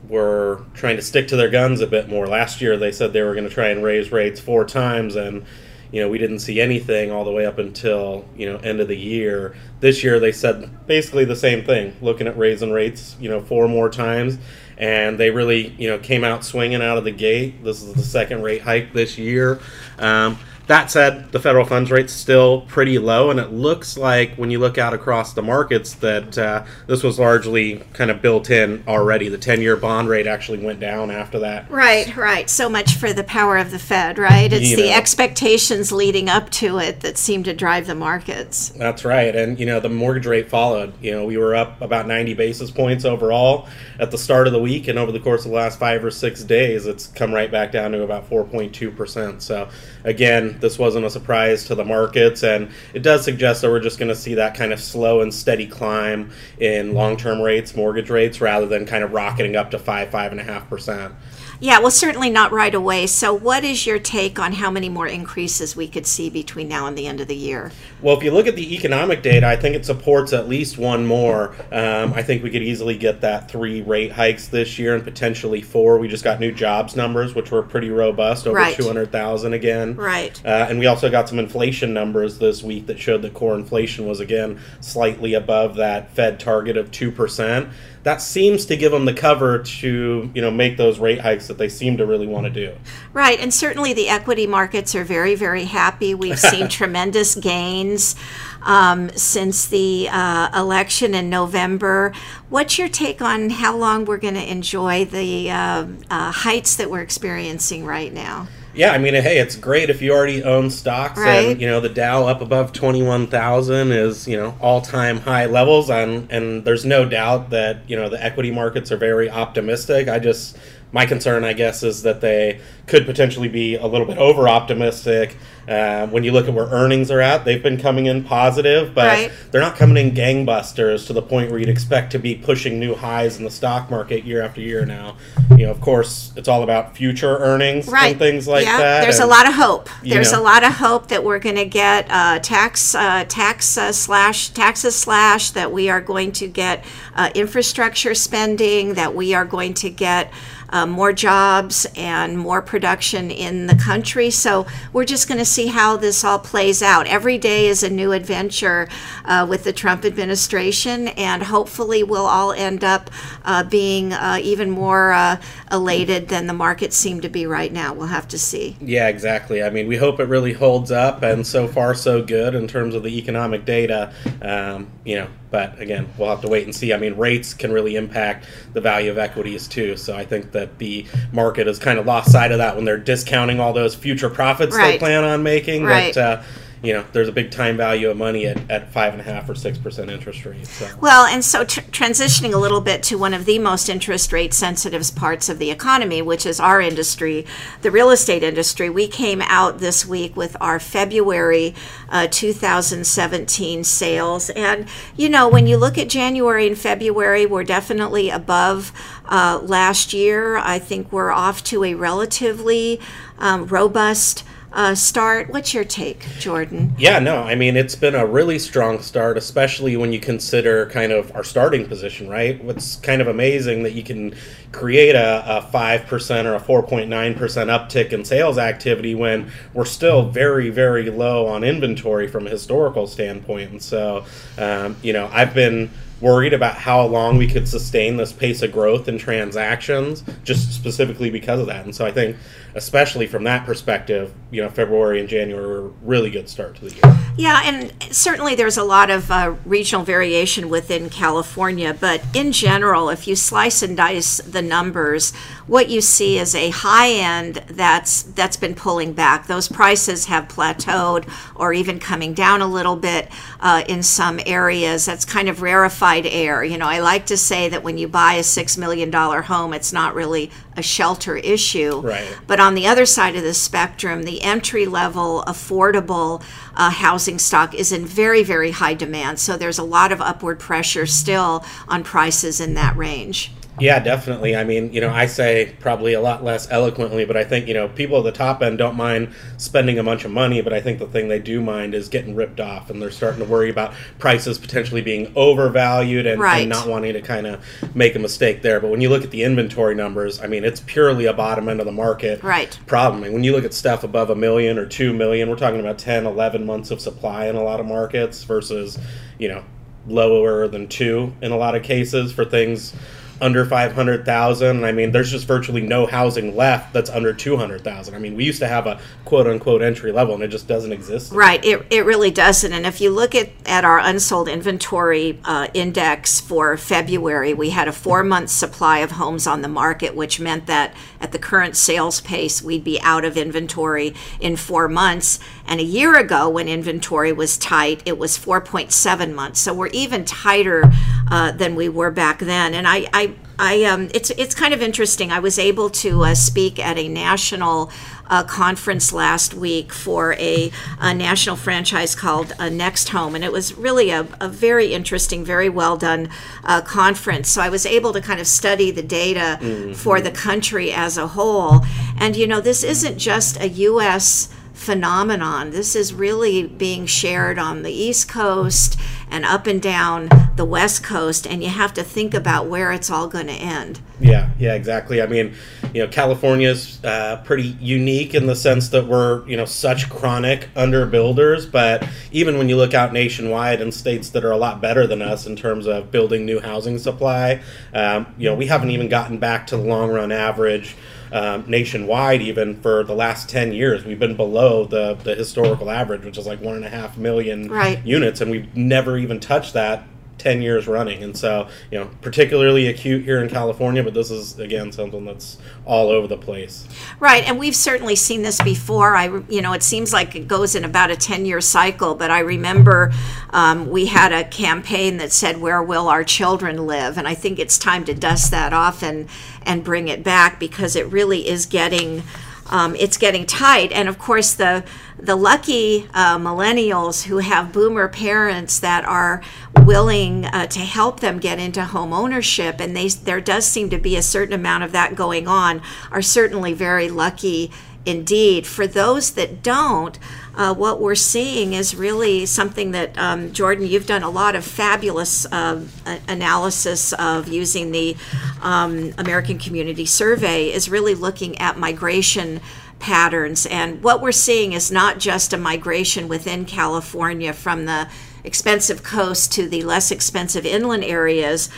were 0.08 0.64
trying 0.74 0.96
to 0.96 1.02
stick 1.02 1.28
to 1.28 1.36
their 1.36 1.48
guns 1.48 1.80
a 1.80 1.86
bit 1.86 2.08
more. 2.08 2.26
Last 2.26 2.60
year, 2.60 2.76
they 2.76 2.92
said 2.92 3.12
they 3.12 3.22
were 3.22 3.34
going 3.34 3.48
to 3.48 3.54
try 3.54 3.68
and 3.68 3.82
raise 3.82 4.12
rates 4.12 4.40
four 4.40 4.64
times, 4.64 5.16
and 5.16 5.44
you 5.92 6.00
know, 6.00 6.08
we 6.08 6.18
didn't 6.18 6.40
see 6.40 6.60
anything 6.60 7.10
all 7.10 7.24
the 7.24 7.32
way 7.32 7.46
up 7.46 7.58
until 7.58 8.24
you 8.36 8.50
know 8.50 8.58
end 8.58 8.80
of 8.80 8.88
the 8.88 8.96
year. 8.96 9.56
This 9.80 10.04
year, 10.04 10.20
they 10.20 10.32
said 10.32 10.86
basically 10.86 11.24
the 11.24 11.36
same 11.36 11.64
thing, 11.64 11.96
looking 12.00 12.26
at 12.26 12.36
raising 12.36 12.70
rates, 12.70 13.16
you 13.20 13.28
know, 13.28 13.40
four 13.40 13.68
more 13.68 13.88
times, 13.88 14.38
and 14.76 15.18
they 15.18 15.30
really 15.30 15.68
you 15.78 15.88
know 15.88 15.98
came 15.98 16.24
out 16.24 16.44
swinging 16.44 16.82
out 16.82 16.98
of 16.98 17.04
the 17.04 17.12
gate. 17.12 17.64
This 17.64 17.82
is 17.82 17.94
the 17.94 18.02
second 18.02 18.42
rate 18.42 18.62
hike 18.62 18.92
this 18.92 19.16
year. 19.18 19.60
Um, 19.98 20.38
that 20.70 20.88
said, 20.88 21.32
the 21.32 21.40
federal 21.40 21.64
funds 21.64 21.90
rate's 21.90 22.12
still 22.12 22.60
pretty 22.60 22.96
low, 22.96 23.28
and 23.32 23.40
it 23.40 23.50
looks 23.50 23.98
like 23.98 24.36
when 24.36 24.52
you 24.52 24.60
look 24.60 24.78
out 24.78 24.94
across 24.94 25.32
the 25.32 25.42
markets 25.42 25.94
that 25.94 26.38
uh, 26.38 26.64
this 26.86 27.02
was 27.02 27.18
largely 27.18 27.78
kind 27.92 28.08
of 28.08 28.22
built 28.22 28.50
in 28.50 28.84
already. 28.86 29.28
The 29.28 29.36
10 29.36 29.62
year 29.62 29.74
bond 29.76 30.08
rate 30.08 30.28
actually 30.28 30.64
went 30.64 30.78
down 30.78 31.10
after 31.10 31.40
that. 31.40 31.68
Right, 31.68 32.16
right. 32.16 32.48
So 32.48 32.68
much 32.68 32.94
for 32.94 33.12
the 33.12 33.24
power 33.24 33.56
of 33.56 33.72
the 33.72 33.80
Fed, 33.80 34.16
right? 34.16 34.52
It's 34.52 34.70
you 34.70 34.76
the 34.76 34.90
know. 34.90 34.96
expectations 34.96 35.90
leading 35.90 36.28
up 36.28 36.50
to 36.50 36.78
it 36.78 37.00
that 37.00 37.18
seem 37.18 37.42
to 37.42 37.52
drive 37.52 37.88
the 37.88 37.96
markets. 37.96 38.68
That's 38.68 39.04
right. 39.04 39.34
And, 39.34 39.58
you 39.58 39.66
know, 39.66 39.80
the 39.80 39.88
mortgage 39.88 40.26
rate 40.26 40.48
followed. 40.48 40.92
You 41.02 41.10
know, 41.10 41.26
we 41.26 41.36
were 41.36 41.56
up 41.56 41.82
about 41.82 42.06
90 42.06 42.34
basis 42.34 42.70
points 42.70 43.04
overall 43.04 43.68
at 43.98 44.12
the 44.12 44.18
start 44.18 44.46
of 44.46 44.52
the 44.52 44.60
week, 44.60 44.86
and 44.86 45.00
over 45.00 45.10
the 45.10 45.18
course 45.18 45.44
of 45.44 45.50
the 45.50 45.56
last 45.56 45.80
five 45.80 46.04
or 46.04 46.12
six 46.12 46.44
days, 46.44 46.86
it's 46.86 47.08
come 47.08 47.34
right 47.34 47.50
back 47.50 47.72
down 47.72 47.90
to 47.90 48.04
about 48.04 48.30
4.2%. 48.30 49.42
So, 49.42 49.68
again, 50.04 50.59
this 50.60 50.78
wasn't 50.78 51.04
a 51.06 51.10
surprise 51.10 51.64
to 51.66 51.74
the 51.74 51.84
markets, 51.84 52.42
and 52.42 52.70
it 52.94 53.02
does 53.02 53.24
suggest 53.24 53.62
that 53.62 53.70
we're 53.70 53.80
just 53.80 53.98
going 53.98 54.08
to 54.08 54.16
see 54.16 54.34
that 54.34 54.54
kind 54.54 54.72
of 54.72 54.80
slow 54.80 55.20
and 55.20 55.32
steady 55.32 55.66
climb 55.66 56.30
in 56.58 56.94
long 56.94 57.16
term 57.16 57.40
rates, 57.40 57.74
mortgage 57.74 58.10
rates, 58.10 58.40
rather 58.40 58.66
than 58.66 58.86
kind 58.86 59.04
of 59.04 59.12
rocketing 59.12 59.56
up 59.56 59.70
to 59.70 59.78
five, 59.78 60.10
five 60.10 60.32
and 60.32 60.40
a 60.40 60.44
half 60.44 60.68
percent. 60.68 61.14
Yeah, 61.62 61.78
well, 61.80 61.90
certainly 61.90 62.30
not 62.30 62.52
right 62.52 62.74
away. 62.74 63.06
So, 63.06 63.34
what 63.34 63.64
is 63.64 63.86
your 63.86 63.98
take 63.98 64.38
on 64.38 64.54
how 64.54 64.70
many 64.70 64.88
more 64.88 65.06
increases 65.06 65.76
we 65.76 65.88
could 65.88 66.06
see 66.06 66.30
between 66.30 66.68
now 66.68 66.86
and 66.86 66.96
the 66.96 67.06
end 67.06 67.20
of 67.20 67.28
the 67.28 67.36
year? 67.36 67.70
Well, 68.00 68.16
if 68.16 68.24
you 68.24 68.30
look 68.30 68.46
at 68.46 68.56
the 68.56 68.74
economic 68.74 69.22
data, 69.22 69.46
I 69.46 69.56
think 69.56 69.76
it 69.76 69.84
supports 69.84 70.32
at 70.32 70.48
least 70.48 70.78
one 70.78 71.04
more. 71.04 71.54
Um, 71.70 72.14
I 72.14 72.22
think 72.22 72.42
we 72.42 72.48
could 72.48 72.62
easily 72.62 72.96
get 72.96 73.20
that 73.20 73.50
three 73.50 73.82
rate 73.82 74.10
hikes 74.10 74.48
this 74.48 74.78
year 74.78 74.94
and 74.94 75.04
potentially 75.04 75.60
four. 75.60 75.98
We 75.98 76.08
just 76.08 76.24
got 76.24 76.40
new 76.40 76.50
jobs 76.50 76.96
numbers, 76.96 77.34
which 77.34 77.50
were 77.50 77.62
pretty 77.62 77.90
robust, 77.90 78.46
over 78.46 78.56
right. 78.56 78.74
200,000 78.74 79.52
again. 79.52 79.96
Right. 79.96 80.40
Uh, 80.42 80.66
and 80.70 80.78
we 80.78 80.86
also 80.86 81.10
got 81.10 81.28
some 81.28 81.38
inflation 81.38 81.92
numbers 81.92 82.38
this 82.38 82.62
week 82.62 82.86
that 82.86 82.98
showed 82.98 83.20
that 83.20 83.34
core 83.34 83.54
inflation 83.54 84.08
was 84.08 84.20
again 84.20 84.58
slightly 84.80 85.34
above 85.34 85.76
that 85.76 86.10
Fed 86.12 86.40
target 86.40 86.78
of 86.78 86.90
2% 86.90 87.70
that 88.02 88.22
seems 88.22 88.64
to 88.66 88.76
give 88.76 88.92
them 88.92 89.04
the 89.04 89.12
cover 89.12 89.58
to 89.62 90.30
you 90.34 90.40
know 90.42 90.50
make 90.50 90.76
those 90.76 90.98
rate 90.98 91.20
hikes 91.20 91.48
that 91.48 91.58
they 91.58 91.68
seem 91.68 91.96
to 91.98 92.06
really 92.06 92.26
want 92.26 92.44
to 92.46 92.50
do. 92.50 92.74
Right, 93.12 93.38
and 93.38 93.52
certainly 93.52 93.92
the 93.92 94.08
equity 94.08 94.46
markets 94.46 94.94
are 94.94 95.04
very 95.04 95.34
very 95.34 95.64
happy. 95.64 96.14
We've 96.14 96.38
seen 96.50 96.68
tremendous 96.68 97.34
gains 97.34 98.16
um, 98.62 99.10
since 99.10 99.66
the 99.66 100.08
uh, 100.10 100.50
election 100.54 101.14
in 101.14 101.28
November. 101.28 102.12
What's 102.48 102.78
your 102.78 102.88
take 102.88 103.20
on 103.22 103.50
how 103.50 103.76
long 103.76 104.04
we're 104.04 104.18
going 104.18 104.34
to 104.34 104.50
enjoy 104.50 105.04
the 105.04 105.50
uh, 105.50 105.86
uh, 106.10 106.32
heights 106.32 106.76
that 106.76 106.90
we're 106.90 107.02
experiencing 107.02 107.84
right 107.84 108.12
now? 108.12 108.48
Yeah, 108.72 108.92
I 108.92 108.98
mean, 108.98 109.14
hey, 109.14 109.38
it's 109.38 109.56
great 109.56 109.90
if 109.90 110.00
you 110.00 110.12
already 110.12 110.44
own 110.44 110.70
stocks, 110.70 111.18
right. 111.18 111.52
and 111.52 111.60
you 111.60 111.66
know 111.66 111.80
the 111.80 111.88
Dow 111.88 112.26
up 112.26 112.40
above 112.40 112.72
twenty 112.72 113.02
one 113.02 113.26
thousand 113.26 113.92
is 113.92 114.28
you 114.28 114.36
know 114.36 114.56
all 114.60 114.80
time 114.80 115.18
high 115.18 115.46
levels, 115.46 115.90
and 115.90 116.30
and 116.30 116.64
there's 116.64 116.84
no 116.84 117.08
doubt 117.08 117.50
that 117.50 117.88
you 117.88 117.96
know 117.96 118.08
the 118.08 118.22
equity 118.22 118.50
markets 118.50 118.92
are 118.92 118.96
very 118.96 119.28
optimistic. 119.28 120.08
I 120.08 120.18
just 120.18 120.56
my 120.92 121.06
concern, 121.06 121.44
I 121.44 121.52
guess, 121.52 121.82
is 121.82 122.02
that 122.02 122.20
they 122.20 122.60
could 122.86 123.06
potentially 123.06 123.48
be 123.48 123.76
a 123.76 123.86
little 123.86 124.06
bit 124.06 124.18
over 124.18 124.48
optimistic. 124.48 125.36
Uh, 125.68 126.08
when 126.08 126.24
you 126.24 126.32
look 126.32 126.48
at 126.48 126.54
where 126.54 126.66
earnings 126.66 127.12
are 127.12 127.20
at, 127.20 127.44
they've 127.44 127.62
been 127.62 127.78
coming 127.78 128.06
in 128.06 128.24
positive, 128.24 128.92
but 128.92 129.06
right. 129.06 129.32
they're 129.52 129.60
not 129.60 129.76
coming 129.76 130.04
in 130.04 130.12
gangbusters 130.12 131.06
to 131.06 131.12
the 131.12 131.22
point 131.22 131.48
where 131.48 131.60
you'd 131.60 131.68
expect 131.68 132.10
to 132.10 132.18
be 132.18 132.34
pushing 132.34 132.80
new 132.80 132.92
highs 132.92 133.36
in 133.36 133.44
the 133.44 133.50
stock 133.50 133.88
market 133.88 134.24
year 134.24 134.42
after 134.42 134.60
year 134.60 134.84
now. 134.84 135.16
You 135.50 135.66
know, 135.66 135.70
of 135.70 135.80
course, 135.80 136.32
it's 136.34 136.48
all 136.48 136.64
about 136.64 136.96
future 136.96 137.36
earnings 137.38 137.86
right. 137.86 138.10
and 138.10 138.18
things 138.18 138.48
like 138.48 138.64
yeah. 138.64 138.78
that. 138.78 139.00
There's 139.02 139.20
and, 139.20 139.30
a 139.30 139.32
lot 139.32 139.46
of 139.46 139.54
hope. 139.54 139.88
There's 140.02 140.32
know. 140.32 140.40
a 140.40 140.42
lot 140.42 140.64
of 140.64 140.72
hope 140.72 141.06
that 141.08 141.22
we're 141.22 141.38
going 141.38 141.56
to 141.56 141.66
get 141.66 142.06
uh, 142.10 142.40
tax 142.40 142.96
uh, 142.96 143.24
tax 143.28 143.78
uh, 143.78 143.92
slash 143.92 144.48
taxes 144.50 144.96
slash 144.96 145.52
that 145.52 145.70
we 145.70 145.88
are 145.88 146.00
going 146.00 146.32
to 146.32 146.48
get 146.48 146.84
uh, 147.14 147.30
infrastructure 147.36 148.14
spending 148.14 148.94
that 148.94 149.14
we 149.14 149.34
are 149.34 149.44
going 149.44 149.74
to 149.74 149.90
get 149.90 150.32
uh, 150.70 150.86
more 150.86 151.12
jobs 151.12 151.86
and 151.96 152.38
more 152.38 152.62
production 152.62 153.30
in 153.30 153.66
the 153.66 153.74
country. 153.74 154.30
So 154.30 154.66
we're 154.92 155.04
just 155.04 155.28
going 155.28 155.38
to 155.38 155.44
see 155.44 155.66
how 155.66 155.96
this 155.96 156.24
all 156.24 156.38
plays 156.38 156.82
out. 156.82 157.06
Every 157.06 157.38
day 157.38 157.66
is 157.66 157.82
a 157.82 157.90
new 157.90 158.12
adventure 158.12 158.88
uh, 159.24 159.46
with 159.48 159.64
the 159.64 159.72
Trump 159.72 160.04
administration, 160.04 161.08
and 161.08 161.42
hopefully 161.42 162.02
we'll 162.02 162.26
all 162.26 162.52
end 162.52 162.84
up 162.84 163.10
uh, 163.44 163.64
being 163.64 164.12
uh, 164.12 164.38
even 164.42 164.70
more 164.70 165.12
uh, 165.12 165.40
elated 165.70 166.28
than 166.28 166.46
the 166.46 166.52
markets 166.52 166.96
seem 166.96 167.20
to 167.20 167.28
be 167.28 167.46
right 167.46 167.72
now. 167.72 167.92
We'll 167.92 168.06
have 168.08 168.28
to 168.28 168.38
see. 168.38 168.76
Yeah, 168.80 169.08
exactly. 169.08 169.62
I 169.62 169.70
mean, 169.70 169.86
we 169.86 169.96
hope 169.96 170.20
it 170.20 170.24
really 170.24 170.52
holds 170.52 170.90
up, 170.90 171.22
and 171.22 171.46
so 171.46 171.66
far 171.68 171.94
so 171.94 172.22
good 172.22 172.54
in 172.54 172.68
terms 172.68 172.94
of 172.94 173.02
the 173.02 173.18
economic 173.18 173.64
data. 173.64 174.12
Um, 174.42 174.90
you 175.04 175.16
know, 175.16 175.28
but 175.50 175.78
again, 175.80 176.08
we'll 176.16 176.28
have 176.28 176.40
to 176.42 176.48
wait 176.48 176.64
and 176.64 176.74
see. 176.74 176.92
I 176.92 176.96
mean, 176.96 177.16
rates 177.16 177.54
can 177.54 177.72
really 177.72 177.96
impact 177.96 178.46
the 178.72 178.80
value 178.80 179.10
of 179.10 179.18
equities 179.18 179.66
too. 179.66 179.96
So 179.96 180.16
I 180.16 180.24
think 180.24 180.52
that 180.52 180.78
the 180.78 181.06
market 181.32 181.66
has 181.66 181.78
kind 181.78 181.98
of 181.98 182.06
lost 182.06 182.30
sight 182.30 182.52
of 182.52 182.58
that 182.58 182.76
when 182.76 182.84
they're 182.84 182.98
discounting 182.98 183.60
all 183.60 183.72
those 183.72 183.94
future 183.94 184.30
profits 184.30 184.76
right. 184.76 184.92
they 184.92 184.98
plan 184.98 185.24
on 185.24 185.42
making. 185.42 185.84
Right. 185.84 186.14
That, 186.14 186.38
uh, 186.40 186.42
you 186.82 186.94
know, 186.94 187.04
there's 187.12 187.28
a 187.28 187.32
big 187.32 187.50
time 187.50 187.76
value 187.76 188.08
of 188.08 188.16
money 188.16 188.46
at, 188.46 188.70
at 188.70 188.90
five 188.90 189.12
and 189.12 189.20
a 189.20 189.24
half 189.24 189.48
or 189.48 189.54
six 189.54 189.76
percent 189.76 190.10
interest 190.10 190.46
rates. 190.46 190.70
So. 190.70 190.88
Well, 191.00 191.26
and 191.26 191.44
so 191.44 191.64
tr- 191.64 191.80
transitioning 191.80 192.54
a 192.54 192.58
little 192.58 192.80
bit 192.80 193.02
to 193.04 193.18
one 193.18 193.34
of 193.34 193.44
the 193.44 193.58
most 193.58 193.90
interest 193.90 194.32
rate 194.32 194.54
sensitive 194.54 195.14
parts 195.14 195.48
of 195.50 195.58
the 195.58 195.70
economy, 195.70 196.22
which 196.22 196.46
is 196.46 196.58
our 196.58 196.80
industry, 196.80 197.44
the 197.82 197.90
real 197.90 198.10
estate 198.10 198.42
industry. 198.42 198.88
We 198.88 199.08
came 199.08 199.42
out 199.42 199.78
this 199.78 200.06
week 200.06 200.36
with 200.36 200.56
our 200.58 200.80
February 200.80 201.74
uh, 202.08 202.28
2017 202.30 203.84
sales, 203.84 204.48
and 204.50 204.88
you 205.16 205.28
know, 205.28 205.48
when 205.48 205.66
you 205.66 205.76
look 205.76 205.98
at 205.98 206.08
January 206.08 206.66
and 206.66 206.78
February, 206.78 207.44
we're 207.44 207.64
definitely 207.64 208.30
above 208.30 208.92
uh, 209.26 209.60
last 209.62 210.14
year. 210.14 210.56
I 210.56 210.78
think 210.78 211.12
we're 211.12 211.30
off 211.30 211.62
to 211.64 211.84
a 211.84 211.94
relatively 211.94 213.00
um, 213.38 213.66
robust 213.66 214.44
uh, 214.72 214.94
start. 214.94 215.50
What's 215.50 215.74
your 215.74 215.84
take, 215.84 216.24
Jordan? 216.38 216.94
Yeah, 216.98 217.18
no, 217.18 217.42
I 217.42 217.54
mean, 217.54 217.76
it's 217.76 217.94
been 217.94 218.14
a 218.14 218.26
really 218.26 218.58
strong 218.58 219.00
start, 219.00 219.36
especially 219.36 219.96
when 219.96 220.12
you 220.12 220.20
consider 220.20 220.86
kind 220.86 221.12
of 221.12 221.34
our 221.34 221.44
starting 221.44 221.86
position, 221.86 222.28
right? 222.28 222.62
What's 222.62 222.96
kind 222.96 223.20
of 223.20 223.28
amazing 223.28 223.82
that 223.82 223.92
you 223.92 224.02
can 224.02 224.34
create 224.72 225.14
a, 225.14 225.58
a 225.58 225.62
5% 225.62 226.44
or 226.44 226.54
a 226.54 226.60
4.9% 226.60 227.06
uptick 227.36 228.12
in 228.12 228.24
sales 228.24 228.58
activity 228.58 229.14
when 229.14 229.50
we're 229.74 229.84
still 229.84 230.30
very, 230.30 230.70
very 230.70 231.10
low 231.10 231.46
on 231.46 231.64
inventory 231.64 232.28
from 232.28 232.46
a 232.46 232.50
historical 232.50 233.06
standpoint. 233.06 233.70
And 233.72 233.82
so, 233.82 234.24
um, 234.58 234.96
you 235.02 235.12
know, 235.12 235.28
I've 235.32 235.54
been 235.54 235.90
worried 236.20 236.52
about 236.52 236.76
how 236.76 237.04
long 237.06 237.38
we 237.38 237.46
could 237.46 237.66
sustain 237.66 238.16
this 238.16 238.32
pace 238.32 238.62
of 238.62 238.72
growth 238.72 239.08
in 239.08 239.18
transactions, 239.18 240.22
just 240.44 240.72
specifically 240.72 241.30
because 241.30 241.60
of 241.60 241.66
that. 241.66 241.84
And 241.84 241.94
so 241.94 242.04
I 242.04 242.12
think, 242.12 242.36
especially 242.74 243.26
from 243.26 243.44
that 243.44 243.64
perspective, 243.64 244.32
you 244.50 244.62
know, 244.62 244.68
February 244.68 245.20
and 245.20 245.28
January 245.28 245.66
were 245.66 245.86
a 245.86 245.92
really 246.02 246.30
good 246.30 246.48
start 246.48 246.76
to 246.76 246.84
the 246.84 246.94
year. 246.94 247.18
Yeah, 247.36 247.62
and 247.64 247.92
certainly 248.14 248.54
there's 248.54 248.76
a 248.76 248.84
lot 248.84 249.08
of 249.08 249.30
uh, 249.30 249.54
regional 249.64 250.04
variation 250.04 250.68
within 250.68 251.08
California, 251.08 251.96
but 251.98 252.22
in 252.34 252.52
general, 252.52 253.08
if 253.08 253.26
you 253.26 253.34
slice 253.34 253.82
and 253.82 253.96
dice 253.96 254.38
the 254.38 254.60
numbers, 254.60 255.34
what 255.66 255.88
you 255.88 256.00
see 256.00 256.38
is 256.38 256.54
a 256.54 256.70
high 256.70 257.10
end 257.12 257.62
that's 257.68 258.24
that's 258.24 258.56
been 258.56 258.74
pulling 258.74 259.14
back. 259.14 259.46
Those 259.46 259.68
prices 259.68 260.26
have 260.26 260.48
plateaued 260.48 261.30
or 261.54 261.72
even 261.72 261.98
coming 261.98 262.34
down 262.34 262.60
a 262.60 262.66
little 262.66 262.96
bit 262.96 263.30
uh, 263.60 263.84
in 263.88 264.02
some 264.02 264.40
areas. 264.44 265.06
That's 265.06 265.24
kind 265.24 265.48
of 265.48 265.62
rarefied 265.62 266.09
air. 266.18 266.62
You 266.62 266.78
know, 266.78 266.86
I 266.86 267.00
like 267.00 267.26
to 267.26 267.36
say 267.36 267.68
that 267.68 267.82
when 267.82 267.98
you 267.98 268.08
buy 268.08 268.34
a 268.34 268.42
six 268.42 268.76
million 268.76 269.10
dollar 269.10 269.42
home, 269.42 269.72
it's 269.72 269.92
not 269.92 270.14
really 270.14 270.50
a 270.76 270.82
shelter 270.82 271.36
issue. 271.36 272.00
Right. 272.00 272.38
But 272.46 272.60
on 272.60 272.74
the 272.74 272.86
other 272.86 273.06
side 273.06 273.36
of 273.36 273.42
the 273.42 273.54
spectrum, 273.54 274.22
the 274.22 274.42
entry 274.42 274.86
level, 274.86 275.42
affordable 275.46 276.42
uh, 276.74 276.90
housing 276.90 277.38
stock 277.38 277.74
is 277.74 277.92
in 277.92 278.04
very, 278.06 278.42
very 278.42 278.70
high 278.70 278.94
demand. 278.94 279.38
So 279.38 279.56
there's 279.56 279.78
a 279.78 279.84
lot 279.84 280.12
of 280.12 280.20
upward 280.20 280.58
pressure 280.58 281.06
still 281.06 281.64
on 281.88 282.04
prices 282.04 282.60
in 282.60 282.74
that 282.74 282.96
range. 282.96 283.52
Yeah, 283.80 283.98
definitely. 283.98 284.54
I 284.54 284.64
mean, 284.64 284.92
you 284.92 285.00
know, 285.00 285.10
I 285.10 285.26
say 285.26 285.74
probably 285.80 286.12
a 286.12 286.20
lot 286.20 286.44
less 286.44 286.70
eloquently, 286.70 287.24
but 287.24 287.36
I 287.36 287.44
think, 287.44 287.66
you 287.66 287.74
know, 287.74 287.88
people 287.88 288.18
at 288.18 288.24
the 288.24 288.32
top 288.32 288.62
end 288.62 288.78
don't 288.78 288.96
mind 288.96 289.32
spending 289.56 289.98
a 289.98 290.04
bunch 290.04 290.24
of 290.24 290.30
money, 290.30 290.60
but 290.60 290.72
I 290.72 290.80
think 290.80 290.98
the 290.98 291.06
thing 291.06 291.28
they 291.28 291.38
do 291.38 291.60
mind 291.60 291.94
is 291.94 292.08
getting 292.08 292.34
ripped 292.34 292.60
off 292.60 292.90
and 292.90 293.00
they're 293.00 293.10
starting 293.10 293.40
to 293.40 293.50
worry 293.50 293.70
about 293.70 293.94
prices 294.18 294.58
potentially 294.58 295.00
being 295.00 295.32
overvalued 295.34 296.26
and, 296.26 296.40
right. 296.40 296.60
and 296.60 296.68
not 296.68 296.86
wanting 296.86 297.14
to 297.14 297.22
kind 297.22 297.46
of 297.46 297.64
make 297.94 298.14
a 298.14 298.18
mistake 298.18 298.62
there. 298.62 298.80
But 298.80 298.90
when 298.90 299.00
you 299.00 299.08
look 299.08 299.24
at 299.24 299.30
the 299.30 299.42
inventory 299.42 299.94
numbers, 299.94 300.40
I 300.40 300.46
mean, 300.46 300.64
it's 300.64 300.80
purely 300.80 301.24
a 301.24 301.32
bottom 301.32 301.68
end 301.68 301.80
of 301.80 301.86
the 301.86 301.92
market 301.92 302.42
right. 302.42 302.78
problem. 302.86 303.22
I 303.22 303.26
mean, 303.26 303.32
when 303.34 303.44
you 303.44 303.52
look 303.52 303.64
at 303.64 303.74
stuff 303.74 304.04
above 304.04 304.30
a 304.30 304.36
million 304.36 304.78
or 304.78 304.86
2 304.86 305.12
million, 305.12 305.48
we're 305.48 305.56
talking 305.56 305.80
about 305.80 305.98
10, 305.98 306.26
11 306.26 306.66
months 306.66 306.90
of 306.90 307.00
supply 307.00 307.46
in 307.46 307.56
a 307.56 307.62
lot 307.62 307.80
of 307.80 307.86
markets 307.86 308.44
versus, 308.44 308.98
you 309.38 309.48
know, 309.48 309.64
lower 310.06 310.66
than 310.66 310.88
two 310.88 311.32
in 311.42 311.52
a 311.52 311.56
lot 311.56 311.74
of 311.74 311.82
cases 311.82 312.32
for 312.32 312.44
things 312.44 312.94
under 313.40 313.64
500,000. 313.64 314.84
I 314.84 314.92
mean, 314.92 315.12
there's 315.12 315.30
just 315.30 315.46
virtually 315.46 315.80
no 315.80 316.06
housing 316.06 316.54
left 316.54 316.92
that's 316.92 317.10
under 317.10 317.32
200,000. 317.32 318.14
I 318.14 318.18
mean, 318.18 318.36
we 318.36 318.44
used 318.44 318.60
to 318.60 318.68
have 318.68 318.86
a 318.86 319.00
quote 319.24 319.46
unquote 319.46 319.82
entry 319.82 320.12
level 320.12 320.34
and 320.34 320.42
it 320.42 320.48
just 320.48 320.68
doesn't 320.68 320.92
exist. 320.92 321.32
Right. 321.32 321.64
It, 321.64 321.86
it 321.90 322.04
really 322.04 322.30
doesn't. 322.30 322.72
And 322.72 322.86
if 322.86 323.00
you 323.00 323.10
look 323.10 323.34
at, 323.34 323.50
at 323.66 323.84
our 323.84 323.98
unsold 323.98 324.48
inventory 324.48 325.38
uh, 325.44 325.68
index 325.74 326.40
for 326.40 326.76
February, 326.76 327.54
we 327.54 327.70
had 327.70 327.88
a 327.88 327.92
four 327.92 328.22
month 328.22 328.50
supply 328.50 328.98
of 328.98 329.12
homes 329.12 329.46
on 329.46 329.62
the 329.62 329.68
market, 329.68 330.14
which 330.14 330.38
meant 330.38 330.66
that 330.66 330.94
at 331.20 331.32
the 331.32 331.38
current 331.38 331.76
sales 331.76 332.20
pace, 332.20 332.62
we'd 332.62 332.84
be 332.84 333.00
out 333.00 333.24
of 333.24 333.36
inventory 333.36 334.14
in 334.40 334.56
four 334.56 334.88
months. 334.88 335.38
And 335.66 335.80
a 335.80 335.84
year 335.84 336.18
ago, 336.18 336.48
when 336.48 336.68
inventory 336.68 337.32
was 337.32 337.56
tight, 337.56 338.02
it 338.04 338.18
was 338.18 338.36
4.7 338.36 339.34
months. 339.34 339.60
So 339.60 339.72
we're 339.72 339.88
even 339.88 340.24
tighter 340.24 340.90
uh, 341.30 341.52
than 341.52 341.74
we 341.74 341.88
were 341.88 342.10
back 342.10 342.40
then. 342.40 342.74
And 342.74 342.86
I, 342.86 343.08
I 343.12 343.34
I 343.60 343.84
um, 343.84 344.08
it's 344.14 344.30
it's 344.30 344.54
kind 344.54 344.72
of 344.72 344.80
interesting. 344.80 345.30
I 345.30 345.38
was 345.38 345.58
able 345.58 345.90
to 345.90 346.24
uh, 346.24 346.34
speak 346.34 346.78
at 346.78 346.96
a 346.96 347.08
national 347.08 347.90
uh, 348.26 348.42
conference 348.44 349.12
last 349.12 349.52
week 349.52 349.92
for 349.92 350.32
a, 350.34 350.72
a 350.98 351.12
national 351.12 351.56
franchise 351.56 352.14
called 352.14 352.54
uh, 352.58 352.70
Next 352.70 353.10
Home, 353.10 353.34
and 353.34 353.44
it 353.44 353.52
was 353.52 353.74
really 353.74 354.08
a, 354.08 354.26
a 354.40 354.48
very 354.48 354.94
interesting, 354.94 355.44
very 355.44 355.68
well 355.68 355.98
done 355.98 356.30
uh, 356.64 356.80
conference. 356.80 357.50
So 357.50 357.60
I 357.60 357.68
was 357.68 357.84
able 357.84 358.14
to 358.14 358.22
kind 358.22 358.40
of 358.40 358.46
study 358.46 358.90
the 358.90 359.02
data 359.02 359.58
mm-hmm. 359.60 359.92
for 359.92 360.22
the 360.22 360.30
country 360.30 360.90
as 360.90 361.18
a 361.18 361.28
whole, 361.28 361.84
and 362.16 362.36
you 362.36 362.46
know 362.46 362.62
this 362.62 362.82
isn't 362.82 363.18
just 363.18 363.60
a 363.60 363.68
U.S 363.68 364.48
phenomenon. 364.80 365.70
This 365.70 365.94
is 365.94 366.14
really 366.14 366.66
being 366.66 367.04
shared 367.04 367.58
on 367.58 367.82
the 367.82 367.92
East 367.92 368.30
Coast 368.30 368.98
and 369.30 369.44
up 369.44 369.66
and 369.66 369.80
down 369.80 370.30
the 370.56 370.64
West 370.64 371.04
Coast, 371.04 371.46
and 371.46 371.62
you 371.62 371.68
have 371.68 371.92
to 371.94 372.02
think 372.02 372.32
about 372.32 372.66
where 372.66 372.90
it's 372.90 373.10
all 373.10 373.28
going 373.28 373.46
to 373.48 373.52
end. 373.52 374.00
Yeah, 374.20 374.50
yeah, 374.58 374.74
exactly. 374.74 375.20
I 375.20 375.26
mean, 375.26 375.54
you 375.92 376.02
know, 376.02 376.08
California's 376.08 377.02
uh, 377.04 377.42
pretty 377.44 377.76
unique 377.78 378.34
in 378.34 378.46
the 378.46 378.56
sense 378.56 378.88
that 378.88 379.06
we're, 379.06 379.46
you 379.46 379.56
know, 379.56 379.66
such 379.66 380.08
chronic 380.08 380.68
underbuilders, 380.74 381.70
but 381.70 382.08
even 382.32 382.56
when 382.56 382.70
you 382.70 382.76
look 382.76 382.94
out 382.94 383.12
nationwide 383.12 383.82
in 383.82 383.92
states 383.92 384.30
that 384.30 384.46
are 384.46 384.50
a 384.50 384.56
lot 384.56 384.80
better 384.80 385.06
than 385.06 385.20
us 385.20 385.46
in 385.46 385.56
terms 385.56 385.86
of 385.86 386.10
building 386.10 386.46
new 386.46 386.58
housing 386.58 386.98
supply, 386.98 387.60
um, 387.92 388.26
you 388.38 388.48
know, 388.48 388.54
we 388.54 388.66
haven't 388.66 388.90
even 388.90 389.10
gotten 389.10 389.36
back 389.36 389.66
to 389.66 389.76
the 389.76 389.82
long 389.82 390.10
run 390.10 390.32
average 390.32 390.96
um, 391.32 391.64
nationwide, 391.68 392.42
even 392.42 392.80
for 392.80 393.04
the 393.04 393.14
last 393.14 393.48
10 393.48 393.72
years, 393.72 394.04
we've 394.04 394.18
been 394.18 394.36
below 394.36 394.84
the, 394.84 395.14
the 395.14 395.34
historical 395.34 395.90
average, 395.90 396.24
which 396.24 396.38
is 396.38 396.46
like 396.46 396.60
one 396.60 396.76
and 396.76 396.84
a 396.84 396.88
half 396.90 397.16
million 397.16 397.68
right. 397.68 398.04
units, 398.04 398.40
and 398.40 398.50
we've 398.50 398.76
never 398.76 399.16
even 399.16 399.40
touched 399.40 399.74
that 399.74 400.04
10 400.40 400.62
years 400.62 400.88
running. 400.88 401.22
And 401.22 401.36
so, 401.36 401.68
you 401.90 401.98
know, 401.98 402.10
particularly 402.22 402.88
acute 402.88 403.24
here 403.24 403.42
in 403.42 403.50
California, 403.50 404.02
but 404.02 404.14
this 404.14 404.30
is, 404.30 404.58
again, 404.58 404.90
something 404.90 405.24
that's 405.26 405.58
all 405.84 406.08
over 406.08 406.26
the 406.26 406.38
place. 406.38 406.88
Right. 407.18 407.46
And 407.46 407.58
we've 407.58 407.76
certainly 407.76 408.16
seen 408.16 408.42
this 408.42 408.60
before. 408.62 409.14
I, 409.16 409.42
you 409.50 409.60
know, 409.60 409.74
it 409.74 409.82
seems 409.82 410.14
like 410.14 410.34
it 410.34 410.48
goes 410.48 410.74
in 410.74 410.84
about 410.84 411.10
a 411.10 411.16
10 411.16 411.44
year 411.44 411.60
cycle, 411.60 412.14
but 412.14 412.30
I 412.30 412.40
remember 412.40 413.12
um, 413.50 413.90
we 413.90 414.06
had 414.06 414.32
a 414.32 414.44
campaign 414.44 415.18
that 415.18 415.30
said, 415.30 415.60
Where 415.60 415.82
will 415.82 416.08
our 416.08 416.24
children 416.24 416.86
live? 416.86 417.18
And 417.18 417.28
I 417.28 417.34
think 417.34 417.58
it's 417.58 417.76
time 417.76 418.04
to 418.06 418.14
dust 418.14 418.50
that 418.50 418.72
off 418.72 419.02
and, 419.02 419.28
and 419.62 419.84
bring 419.84 420.08
it 420.08 420.24
back 420.24 420.58
because 420.58 420.96
it 420.96 421.06
really 421.08 421.46
is 421.46 421.66
getting 421.66 422.22
um, 422.66 422.94
it's 422.96 423.16
getting 423.16 423.46
tight. 423.46 423.92
And 423.92 424.08
of 424.08 424.18
course, 424.18 424.54
the 424.54 424.84
the 425.18 425.36
lucky 425.36 426.08
uh, 426.14 426.38
millennials 426.38 427.24
who 427.24 427.38
have 427.38 427.72
boomer 427.72 428.08
parents 428.08 428.80
that 428.80 429.04
are 429.04 429.42
willing 429.84 430.46
uh, 430.46 430.66
to 430.66 430.78
help 430.78 431.20
them 431.20 431.38
get 431.38 431.58
into 431.58 431.84
home 431.84 432.12
ownership, 432.12 432.80
and 432.80 432.96
they 432.96 433.08
there 433.08 433.40
does 433.40 433.66
seem 433.66 433.90
to 433.90 433.98
be 433.98 434.16
a 434.16 434.22
certain 434.22 434.54
amount 434.54 434.84
of 434.84 434.92
that 434.92 435.14
going 435.14 435.46
on, 435.46 435.82
are 436.10 436.22
certainly 436.22 436.72
very 436.72 437.08
lucky 437.08 437.70
indeed. 438.06 438.66
For 438.66 438.86
those 438.86 439.32
that 439.32 439.62
don't, 439.62 440.18
uh, 440.54 440.74
what 440.74 441.00
we're 441.00 441.14
seeing 441.14 441.72
is 441.72 441.94
really 441.94 442.46
something 442.46 442.90
that, 442.90 443.16
um, 443.18 443.52
Jordan, 443.52 443.86
you've 443.86 444.06
done 444.06 444.22
a 444.22 444.30
lot 444.30 444.54
of 444.54 444.64
fabulous 444.64 445.46
uh, 445.46 445.84
analysis 446.28 447.12
of 447.14 447.48
using 447.48 447.92
the 447.92 448.16
um, 448.62 449.12
American 449.18 449.58
Community 449.58 450.06
Survey, 450.06 450.72
is 450.72 450.88
really 450.88 451.14
looking 451.14 451.58
at 451.58 451.78
migration 451.78 452.60
patterns. 452.98 453.66
And 453.66 454.02
what 454.02 454.20
we're 454.20 454.32
seeing 454.32 454.72
is 454.72 454.90
not 454.90 455.18
just 455.18 455.52
a 455.52 455.56
migration 455.56 456.28
within 456.28 456.64
California 456.64 457.52
from 457.52 457.86
the 457.86 458.08
expensive 458.44 459.02
coast 459.02 459.52
to 459.52 459.68
the 459.68 459.82
less 459.82 460.10
expensive 460.10 460.64
inland 460.64 461.04
areas 461.04 461.68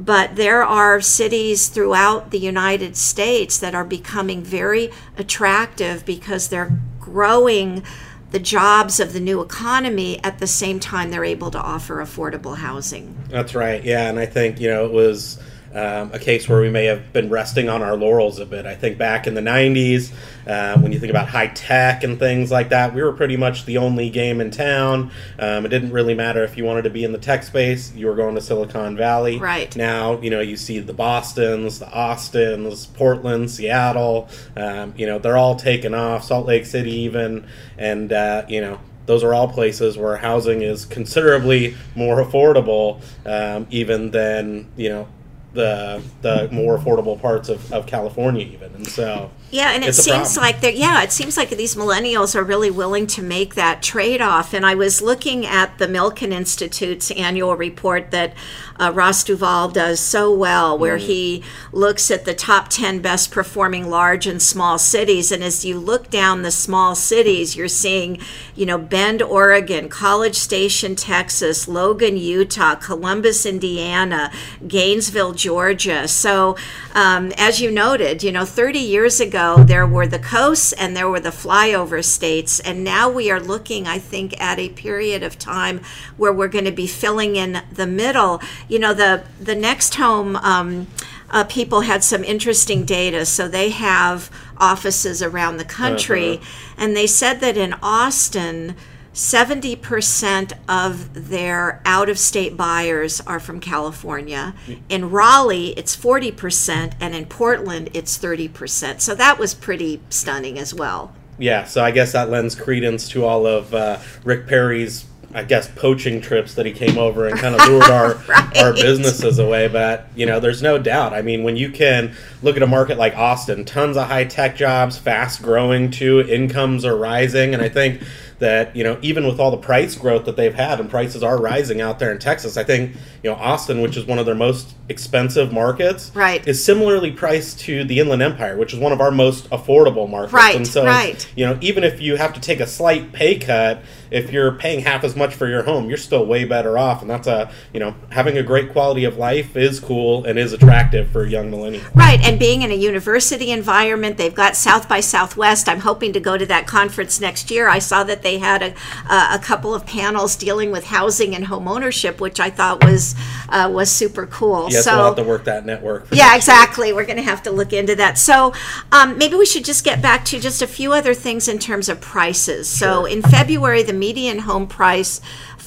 but 0.00 0.34
there 0.36 0.64
are 0.64 0.98
cities 1.02 1.68
throughout 1.68 2.30
the 2.30 2.38
United 2.38 2.96
States 2.96 3.58
that 3.58 3.74
are 3.74 3.84
becoming 3.84 4.42
very 4.42 4.90
attractive 5.18 6.06
because 6.06 6.48
they're 6.48 6.72
growing 6.98 7.82
the 8.30 8.38
jobs 8.38 8.98
of 8.98 9.12
the 9.12 9.20
new 9.20 9.42
economy 9.42 10.18
at 10.24 10.38
the 10.38 10.46
same 10.46 10.80
time 10.80 11.10
they're 11.10 11.24
able 11.24 11.50
to 11.50 11.60
offer 11.60 11.96
affordable 11.96 12.56
housing. 12.56 13.14
That's 13.28 13.54
right. 13.54 13.84
Yeah, 13.84 14.08
and 14.08 14.18
I 14.18 14.24
think, 14.24 14.58
you 14.58 14.70
know, 14.70 14.86
it 14.86 14.92
was 14.92 15.38
um, 15.74 16.12
a 16.12 16.18
case 16.18 16.48
where 16.48 16.60
we 16.60 16.70
may 16.70 16.86
have 16.86 17.12
been 17.12 17.28
resting 17.28 17.68
on 17.68 17.82
our 17.82 17.96
laurels 17.96 18.38
a 18.38 18.46
bit. 18.46 18.66
I 18.66 18.74
think 18.74 18.98
back 18.98 19.26
in 19.26 19.34
the 19.34 19.40
90s, 19.40 20.12
uh, 20.46 20.78
when 20.80 20.92
you 20.92 20.98
think 20.98 21.10
about 21.10 21.28
high 21.28 21.48
tech 21.48 22.02
and 22.02 22.18
things 22.18 22.50
like 22.50 22.70
that, 22.70 22.94
we 22.94 23.02
were 23.02 23.12
pretty 23.12 23.36
much 23.36 23.66
the 23.66 23.78
only 23.78 24.10
game 24.10 24.40
in 24.40 24.50
town. 24.50 25.10
Um, 25.38 25.64
it 25.64 25.68
didn't 25.68 25.92
really 25.92 26.14
matter 26.14 26.42
if 26.42 26.56
you 26.56 26.64
wanted 26.64 26.82
to 26.82 26.90
be 26.90 27.04
in 27.04 27.12
the 27.12 27.18
tech 27.18 27.44
space, 27.44 27.94
you 27.94 28.06
were 28.06 28.16
going 28.16 28.34
to 28.34 28.40
Silicon 28.40 28.96
Valley. 28.96 29.38
Right. 29.38 29.74
Now, 29.76 30.20
you 30.20 30.30
know, 30.30 30.40
you 30.40 30.56
see 30.56 30.80
the 30.80 30.94
Bostons, 30.94 31.78
the 31.78 31.90
Austins, 31.90 32.86
Portland, 32.86 33.50
Seattle, 33.50 34.28
um, 34.56 34.94
you 34.96 35.06
know, 35.06 35.18
they're 35.18 35.38
all 35.38 35.56
taken 35.56 35.94
off, 35.94 36.24
Salt 36.24 36.46
Lake 36.46 36.66
City 36.66 36.92
even, 36.92 37.46
and, 37.78 38.12
uh, 38.12 38.44
you 38.48 38.60
know, 38.60 38.80
those 39.06 39.24
are 39.24 39.34
all 39.34 39.48
places 39.48 39.98
where 39.98 40.16
housing 40.16 40.62
is 40.62 40.84
considerably 40.84 41.76
more 41.96 42.24
affordable, 42.24 43.02
um, 43.26 43.66
even 43.70 44.12
than 44.12 44.70
you 44.76 44.88
know 44.88 45.08
the 45.52 46.02
the 46.22 46.48
more 46.50 46.78
affordable 46.78 47.20
parts 47.20 47.48
of, 47.48 47.72
of 47.72 47.86
California 47.86 48.46
even. 48.46 48.72
And 48.74 48.86
so 48.86 49.30
Yeah, 49.50 49.72
and 49.72 49.82
it 49.82 49.96
seems 49.96 50.36
like 50.36 50.60
that. 50.60 50.76
Yeah, 50.76 51.02
it 51.02 51.10
seems 51.10 51.36
like 51.36 51.50
these 51.50 51.74
millennials 51.74 52.36
are 52.36 52.44
really 52.44 52.70
willing 52.70 53.08
to 53.08 53.22
make 53.22 53.56
that 53.56 53.82
trade-off. 53.82 54.54
And 54.54 54.64
I 54.64 54.76
was 54.76 55.02
looking 55.02 55.44
at 55.44 55.78
the 55.78 55.88
Milken 55.88 56.30
Institute's 56.30 57.10
annual 57.10 57.56
report 57.56 58.12
that 58.12 58.34
uh, 58.78 58.92
Ross 58.94 59.24
DeVol 59.24 59.72
does 59.72 59.98
so 59.98 60.32
well, 60.32 60.78
where 60.78 60.98
mm. 60.98 61.00
he 61.00 61.44
looks 61.72 62.12
at 62.12 62.24
the 62.24 62.32
top 62.32 62.68
ten 62.68 63.00
best 63.00 63.32
performing 63.32 63.90
large 63.90 64.26
and 64.26 64.40
small 64.40 64.78
cities. 64.78 65.32
And 65.32 65.42
as 65.42 65.64
you 65.64 65.80
look 65.80 66.10
down 66.10 66.42
the 66.42 66.52
small 66.52 66.94
cities, 66.94 67.56
you're 67.56 67.66
seeing, 67.66 68.20
you 68.54 68.66
know, 68.66 68.78
Bend, 68.78 69.20
Oregon, 69.20 69.88
College 69.88 70.36
Station, 70.36 70.94
Texas, 70.94 71.66
Logan, 71.66 72.16
Utah, 72.16 72.76
Columbus, 72.76 73.44
Indiana, 73.44 74.30
Gainesville, 74.66 75.32
Georgia. 75.32 76.06
So, 76.06 76.56
um, 76.94 77.32
as 77.36 77.60
you 77.60 77.72
noted, 77.72 78.22
you 78.22 78.30
know, 78.30 78.44
30 78.44 78.78
years 78.78 79.20
ago 79.20 79.39
ago, 79.40 79.64
there 79.64 79.86
were 79.86 80.06
the 80.06 80.18
coasts 80.18 80.72
and 80.72 80.96
there 80.96 81.08
were 81.08 81.20
the 81.20 81.30
flyover 81.30 82.04
states. 82.04 82.60
And 82.60 82.84
now 82.84 83.10
we 83.10 83.30
are 83.30 83.40
looking, 83.40 83.86
I 83.86 83.98
think, 83.98 84.40
at 84.40 84.58
a 84.58 84.68
period 84.70 85.22
of 85.22 85.38
time 85.38 85.80
where 86.16 86.32
we're 86.32 86.48
going 86.48 86.64
to 86.64 86.72
be 86.72 86.86
filling 86.86 87.36
in 87.36 87.62
the 87.72 87.86
middle. 87.86 88.40
You 88.68 88.78
know, 88.78 88.94
the, 88.94 89.24
the 89.40 89.54
next 89.54 89.94
home. 89.96 90.36
Um, 90.36 90.86
uh, 91.32 91.44
people 91.44 91.82
had 91.82 92.02
some 92.02 92.24
interesting 92.24 92.84
data. 92.84 93.24
So 93.24 93.46
they 93.46 93.70
have 93.70 94.30
offices 94.56 95.22
around 95.22 95.58
the 95.58 95.64
country, 95.64 96.34
uh-huh. 96.34 96.74
and 96.76 96.96
they 96.96 97.06
said 97.06 97.34
that 97.40 97.56
in 97.56 97.72
Austin, 97.80 98.74
70% 99.14 100.52
of 100.68 101.28
their 101.30 101.82
out 101.84 102.08
of 102.08 102.18
state 102.18 102.56
buyers 102.56 103.20
are 103.22 103.40
from 103.40 103.60
California. 103.60 104.54
In 104.88 105.10
Raleigh, 105.10 105.70
it's 105.70 105.96
40%, 105.96 106.94
and 107.00 107.14
in 107.14 107.26
Portland, 107.26 107.90
it's 107.92 108.16
30%. 108.16 109.00
So 109.00 109.14
that 109.16 109.38
was 109.38 109.52
pretty 109.52 110.00
stunning 110.10 110.58
as 110.58 110.72
well. 110.72 111.12
Yeah, 111.38 111.64
so 111.64 111.82
I 111.82 111.90
guess 111.90 112.12
that 112.12 112.30
lends 112.30 112.54
credence 112.54 113.08
to 113.10 113.24
all 113.24 113.46
of 113.46 113.74
uh, 113.74 113.98
Rick 114.24 114.46
Perry's, 114.46 115.06
I 115.34 115.42
guess, 115.42 115.68
poaching 115.68 116.20
trips 116.20 116.54
that 116.54 116.66
he 116.66 116.72
came 116.72 116.98
over 116.98 117.26
and 117.26 117.36
kind 117.38 117.54
of 117.54 117.66
lured 117.66 117.84
our, 117.90 118.14
right. 118.28 118.58
our 118.58 118.74
businesses 118.74 119.38
away. 119.40 119.66
But, 119.66 120.06
you 120.14 120.26
know, 120.26 120.38
there's 120.38 120.62
no 120.62 120.78
doubt. 120.78 121.14
I 121.14 121.22
mean, 121.22 121.42
when 121.42 121.56
you 121.56 121.70
can 121.70 122.14
look 122.42 122.56
at 122.56 122.62
a 122.62 122.66
market 122.66 122.98
like 122.98 123.16
Austin, 123.16 123.64
tons 123.64 123.96
of 123.96 124.06
high 124.06 124.24
tech 124.24 124.54
jobs, 124.54 124.98
fast 124.98 125.42
growing 125.42 125.90
too, 125.90 126.20
incomes 126.20 126.84
are 126.84 126.96
rising. 126.96 127.54
And 127.54 127.62
I 127.62 127.70
think 127.70 128.02
that 128.40 128.74
you 128.74 128.82
know 128.82 128.98
even 129.00 129.26
with 129.26 129.38
all 129.38 129.50
the 129.50 129.56
price 129.56 129.94
growth 129.94 130.24
that 130.24 130.36
they've 130.36 130.54
had 130.54 130.80
and 130.80 130.90
prices 130.90 131.22
are 131.22 131.40
rising 131.40 131.80
out 131.80 131.98
there 131.98 132.10
in 132.10 132.18
Texas, 132.18 132.56
I 132.56 132.64
think 132.64 132.94
you 133.22 133.30
know 133.30 133.36
Austin, 133.36 133.80
which 133.80 133.96
is 133.96 134.04
one 134.04 134.18
of 134.18 134.26
their 134.26 134.34
most 134.34 134.74
expensive 134.88 135.52
markets, 135.52 136.10
right, 136.14 136.46
is 136.46 136.62
similarly 136.62 137.12
priced 137.12 137.60
to 137.60 137.84
the 137.84 138.00
Inland 138.00 138.22
Empire, 138.22 138.56
which 138.56 138.72
is 138.72 138.78
one 138.78 138.92
of 138.92 139.00
our 139.00 139.10
most 139.10 139.48
affordable 139.50 140.10
markets. 140.10 140.32
Right, 140.32 140.56
and 140.56 140.66
so 140.66 140.84
right. 140.84 141.30
you 141.36 141.46
know 141.46 141.56
even 141.60 141.84
if 141.84 142.00
you 142.00 142.16
have 142.16 142.32
to 142.34 142.40
take 142.40 142.60
a 142.60 142.66
slight 142.66 143.12
pay 143.12 143.38
cut, 143.38 143.82
if 144.10 144.32
you're 144.32 144.52
paying 144.52 144.80
half 144.80 145.04
as 145.04 145.14
much 145.14 145.34
for 145.34 145.48
your 145.48 145.62
home, 145.62 145.88
you're 145.88 145.98
still 145.98 146.26
way 146.26 146.44
better 146.44 146.76
off, 146.76 147.02
and 147.02 147.10
that's 147.10 147.26
a 147.26 147.50
you 147.72 147.80
know 147.80 147.94
having 148.10 148.36
a 148.36 148.42
great 148.42 148.72
quality 148.72 149.04
of 149.04 149.16
life 149.16 149.56
is 149.56 149.80
cool 149.80 150.24
and 150.24 150.38
is 150.38 150.52
attractive 150.52 151.10
for 151.10 151.26
young 151.26 151.50
millennials. 151.50 151.94
Right, 151.94 152.20
and 152.22 152.38
being 152.38 152.62
in 152.62 152.70
a 152.70 152.74
university 152.74 153.50
environment, 153.50 154.16
they've 154.16 154.34
got 154.34 154.56
South 154.56 154.88
by 154.88 155.00
Southwest. 155.00 155.68
I'm 155.68 155.80
hoping 155.80 156.12
to 156.12 156.20
go 156.20 156.36
to 156.36 156.46
that 156.46 156.66
conference 156.66 157.20
next 157.20 157.50
year. 157.50 157.68
I 157.68 157.78
saw 157.78 158.04
that 158.04 158.22
they 158.22 158.38
had 158.38 158.62
a, 158.62 158.74
a 159.10 159.40
couple 159.42 159.74
of 159.74 159.86
panels 159.86 160.36
dealing 160.36 160.70
with 160.70 160.84
housing 160.86 161.34
and 161.34 161.46
home 161.46 161.68
ownership, 161.68 162.20
which 162.20 162.40
I 162.40 162.50
thought 162.50 162.84
was 162.84 163.14
uh, 163.48 163.70
was 163.72 163.90
super 163.90 164.26
cool. 164.26 164.68
Yes, 164.70 164.84
so 164.84 164.96
we'll 164.96 165.06
have 165.06 165.16
to 165.16 165.24
work 165.24 165.44
that 165.44 165.64
network. 165.64 166.06
Yeah, 166.12 166.36
exactly. 166.36 166.92
We're 166.92 167.06
going 167.06 167.16
to 167.16 167.22
have 167.22 167.42
to 167.44 167.50
look 167.50 167.72
into 167.72 167.94
that. 167.96 168.18
So 168.18 168.52
um, 168.92 169.18
maybe 169.18 169.36
we 169.36 169.46
should 169.46 169.64
just 169.64 169.84
get 169.84 170.02
back 170.02 170.24
to 170.26 170.40
just 170.40 170.62
a 170.62 170.66
few 170.66 170.92
other 170.92 171.14
things 171.14 171.48
in 171.48 171.58
terms 171.58 171.88
of 171.88 172.00
prices. 172.00 172.68
So 172.68 173.04
in 173.04 173.22
February, 173.22 173.82
the 173.82 173.92
median 174.00 174.40
home 174.40 174.66
price 174.66 175.20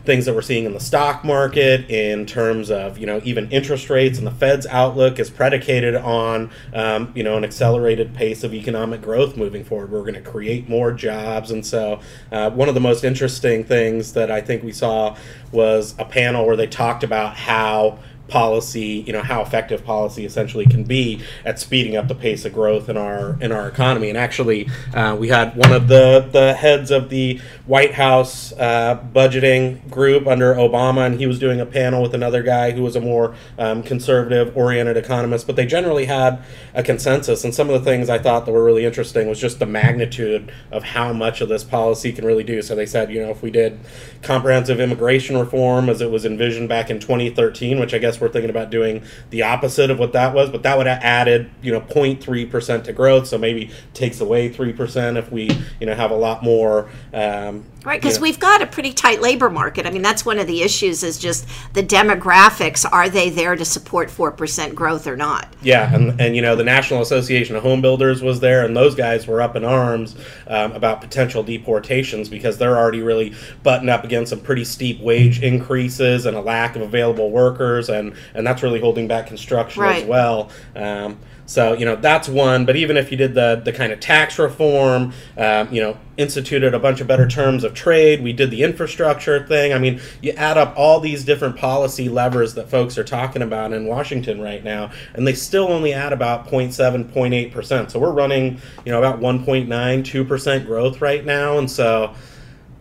things 0.04 0.26
that 0.26 0.34
we're 0.34 0.42
seeing 0.42 0.66
in 0.66 0.74
the 0.74 0.80
stock 0.80 1.24
market, 1.24 1.90
in 1.90 2.26
terms 2.26 2.72
of 2.72 2.98
you 2.98 3.06
know 3.06 3.22
even 3.24 3.50
interest 3.52 3.90
rates, 3.90 4.18
and 4.18 4.26
the 4.26 4.32
Fed's 4.32 4.66
outlook 4.68 5.20
is 5.20 5.30
predicated 5.30 5.96
on 5.96 6.50
um, 6.74 7.12
you 7.16 7.24
know 7.24 7.38
an 7.38 7.44
accelerated 7.44 8.14
pace 8.14 8.44
of 8.44 8.54
economic 8.54 9.02
growth 9.02 9.38
moving 9.38 9.64
forward. 9.64 9.92
We're 9.92 10.02
going 10.02 10.16
to 10.16 10.22
create 10.22 10.68
more 10.68 10.92
jobs, 10.92 11.52
and 11.52 11.66
so 11.66 12.00
uh, 12.32 12.50
one 12.52 12.68
of 12.68 12.74
the 12.74 12.82
most 12.82 13.04
interesting 13.04 13.64
things 13.64 14.14
that 14.14 14.32
I 14.32 14.42
think 14.42 14.64
we 14.64 14.72
saw 14.72 15.16
was 15.52 15.96
a 16.00 16.06
panel 16.06 16.46
where 16.46 16.56
they 16.56 16.68
talked 16.68 17.04
about 17.04 17.36
how 17.36 18.00
policy, 18.32 19.04
you 19.06 19.14
know, 19.14 19.22
how 19.22 19.42
effective 19.42 19.84
policy 19.84 20.26
essentially 20.26 20.66
can 20.66 20.84
be 20.84 21.22
at 21.46 21.60
speeding 21.60 21.98
up 21.98 22.08
the 22.08 22.16
pace 22.16 22.46
of 22.46 22.54
growth 22.54 22.90
in 22.90 22.98
our 22.98 23.38
in 23.42 23.52
our 23.52 23.68
economy. 23.68 24.10
And 24.10 24.18
actually, 24.18 24.70
uh, 24.96 25.16
we 25.20 25.28
had 25.28 25.56
one 25.56 25.74
of 25.74 25.88
the 25.88 26.28
the 26.32 26.54
heads 26.54 26.90
of 26.90 27.10
the 27.10 27.40
White 27.66 27.94
House 27.94 28.54
uh, 28.54 29.04
budgeting 29.14 29.88
group 29.90 30.26
under 30.26 30.56
Obama, 30.56 31.06
and 31.06 31.20
he 31.20 31.28
was 31.28 31.38
doing 31.38 31.60
a 31.60 31.66
panel 31.66 32.02
with 32.02 32.16
another 32.16 32.42
guy 32.42 32.72
who 32.72 32.82
was 32.82 32.96
a 32.96 33.02
more 33.02 33.36
um, 33.60 33.84
conservative 33.84 34.56
oriented 34.56 34.98
economist. 34.98 35.46
But 35.46 35.58
they 35.58 35.66
generally 35.66 36.06
had 36.06 36.42
a 36.74 36.82
consensus. 36.82 37.44
And 37.44 37.54
some 37.54 37.70
of 37.70 37.84
the 37.84 37.90
things 37.90 38.10
I 38.10 38.18
thought 38.18 38.46
that 38.46 38.52
were 38.52 38.64
really 38.64 38.86
interesting 38.86 39.28
was 39.28 39.40
just 39.40 39.60
the 39.60 39.66
magnitude 39.66 40.52
of 40.72 40.84
how 40.84 41.12
much 41.12 41.42
of 41.42 41.50
this 41.50 41.64
policy 41.64 42.14
can 42.14 42.26
really 42.26 42.44
do. 42.44 42.62
So 42.62 42.76
they 42.76 42.86
said, 42.86 43.12
you 43.12 43.22
know, 43.22 43.30
if 43.30 43.42
we 43.42 43.52
did 43.52 43.80
comprehensive 44.22 44.80
immigration 44.80 45.38
reform 45.38 45.90
as 45.90 46.02
it 46.02 46.10
was 46.10 46.26
envisioned 46.26 46.70
back 46.70 46.90
in 46.90 47.00
2013, 47.00 47.80
which 47.80 47.94
I 47.94 47.98
guess 47.98 48.21
we're 48.22 48.30
thinking 48.30 48.50
about 48.50 48.70
doing 48.70 49.04
the 49.30 49.44
opposite 49.44 49.90
of 49.90 50.00
what 50.00 50.14
that 50.14 50.34
was, 50.34 50.50
but 50.50 50.64
that 50.64 50.78
would 50.78 50.88
have 50.88 51.02
added, 51.04 51.50
you 51.62 51.72
know, 51.72 51.82
0.3% 51.82 52.84
to 52.84 52.94
growth. 52.94 53.28
So 53.28 53.38
maybe 53.38 53.72
takes 53.94 54.22
away 54.22 54.50
3% 54.50 55.18
if 55.18 55.32
we, 55.32 55.50
you 55.80 55.88
know, 55.88 55.96
have 55.96 56.12
a 56.12 56.16
lot 56.16 56.44
more. 56.44 56.90
Um, 57.14 57.66
right, 57.84 58.02
because 58.02 58.20
we've 58.20 58.40
got 58.40 58.62
a 58.62 58.68
pretty 58.68 58.94
tight 58.94 59.22
labor 59.22 59.50
market. 59.50 59.86
I 59.86 59.92
mean, 59.92 60.02
that's 60.02 60.26
one 60.26 60.40
of 60.40 60.48
the 60.48 60.62
issues 60.62 61.04
is 61.04 61.18
just 61.18 61.48
the 61.74 61.84
demographics. 61.84 62.86
Are 62.90 63.10
they 63.10 63.30
there 63.30 63.56
to 63.56 63.66
support 63.66 64.10
4% 64.10 64.76
growth 64.76 65.08
or 65.08 65.16
not? 65.16 65.48
Yeah, 65.62 65.94
and, 65.94 66.20
and 66.20 66.36
you 66.36 66.42
know, 66.42 66.56
the 66.56 66.64
National 66.64 67.02
Association 67.02 67.56
of 67.56 67.64
Home 67.64 67.82
Builders 67.82 68.22
was 68.22 68.40
there, 68.40 68.66
and 68.66 68.76
those 68.76 68.96
guys 68.96 69.28
were 69.28 69.42
up 69.42 69.56
in 69.56 69.64
arms 69.64 70.16
um, 70.48 70.72
about 70.74 71.02
potential 71.02 71.44
deportations 71.44 72.30
because 72.30 72.58
they're 72.58 72.78
already 72.78 73.02
really 73.02 73.34
buttoned 73.64 73.90
up 73.90 74.04
against 74.04 74.30
some 74.30 74.42
pretty 74.42 74.66
steep 74.66 75.00
wage 75.02 75.42
increases 75.42 76.26
and 76.26 76.38
a 76.38 76.42
lack 76.42 76.76
of 76.76 76.82
available 76.82 77.32
workers, 77.32 77.90
and 77.90 78.14
and 78.34 78.46
that's 78.46 78.64
really 78.64 78.80
holding 78.80 79.08
back 79.08 79.28
construction 79.28 79.82
right. 79.82 80.04
as 80.04 80.08
well. 80.08 80.50
Um, 80.76 81.18
so 81.52 81.74
you 81.74 81.84
know 81.84 81.98
that's 81.98 82.30
one. 82.30 82.66
But 82.66 82.78
even 82.78 82.96
if 82.96 83.12
you 83.12 83.18
did 83.18 83.34
the 83.34 83.62
the 83.64 83.74
kind 83.74 83.92
of 83.92 84.00
tax 84.00 84.40
reform, 84.40 85.12
um, 85.38 85.70
you 85.70 85.82
know, 85.82 85.98
instituted 86.16 86.74
a 86.74 86.80
bunch 86.80 87.02
of 87.02 87.08
better 87.08 87.28
terms 87.28 87.66
of 87.66 87.74
trade, 87.74 88.24
we 88.24 88.32
did 88.32 88.52
the 88.52 88.64
infrastructure 88.64 89.46
thing. 89.46 89.74
I 89.74 89.78
mean, 89.78 90.00
you 90.22 90.32
add 90.32 90.58
up 90.58 90.74
all 90.78 91.02
these 91.02 91.26
different 91.26 91.58
policy 91.58 92.08
levers 92.08 92.54
that 92.54 92.70
folks 92.70 92.98
are 92.98 93.04
talking 93.04 93.42
about 93.42 93.74
in 93.74 93.86
Washington 93.86 94.40
right 94.40 94.64
now, 94.64 94.92
and 95.14 95.28
they 95.28 95.34
still 95.34 95.68
only 95.68 95.92
add 95.92 96.14
about 96.14 96.48
0.7, 96.48 97.12
0.8 97.12 97.52
percent. 97.52 97.92
So 97.92 98.00
we're 98.00 98.14
running 98.14 98.62
you 98.86 98.94
know 98.94 99.00
about 99.00 99.20
1.9, 99.20 100.06
2 100.06 100.24
percent 100.24 100.66
growth 100.66 101.02
right 101.02 101.26
now, 101.26 101.58
and 101.58 101.70
so 101.70 102.16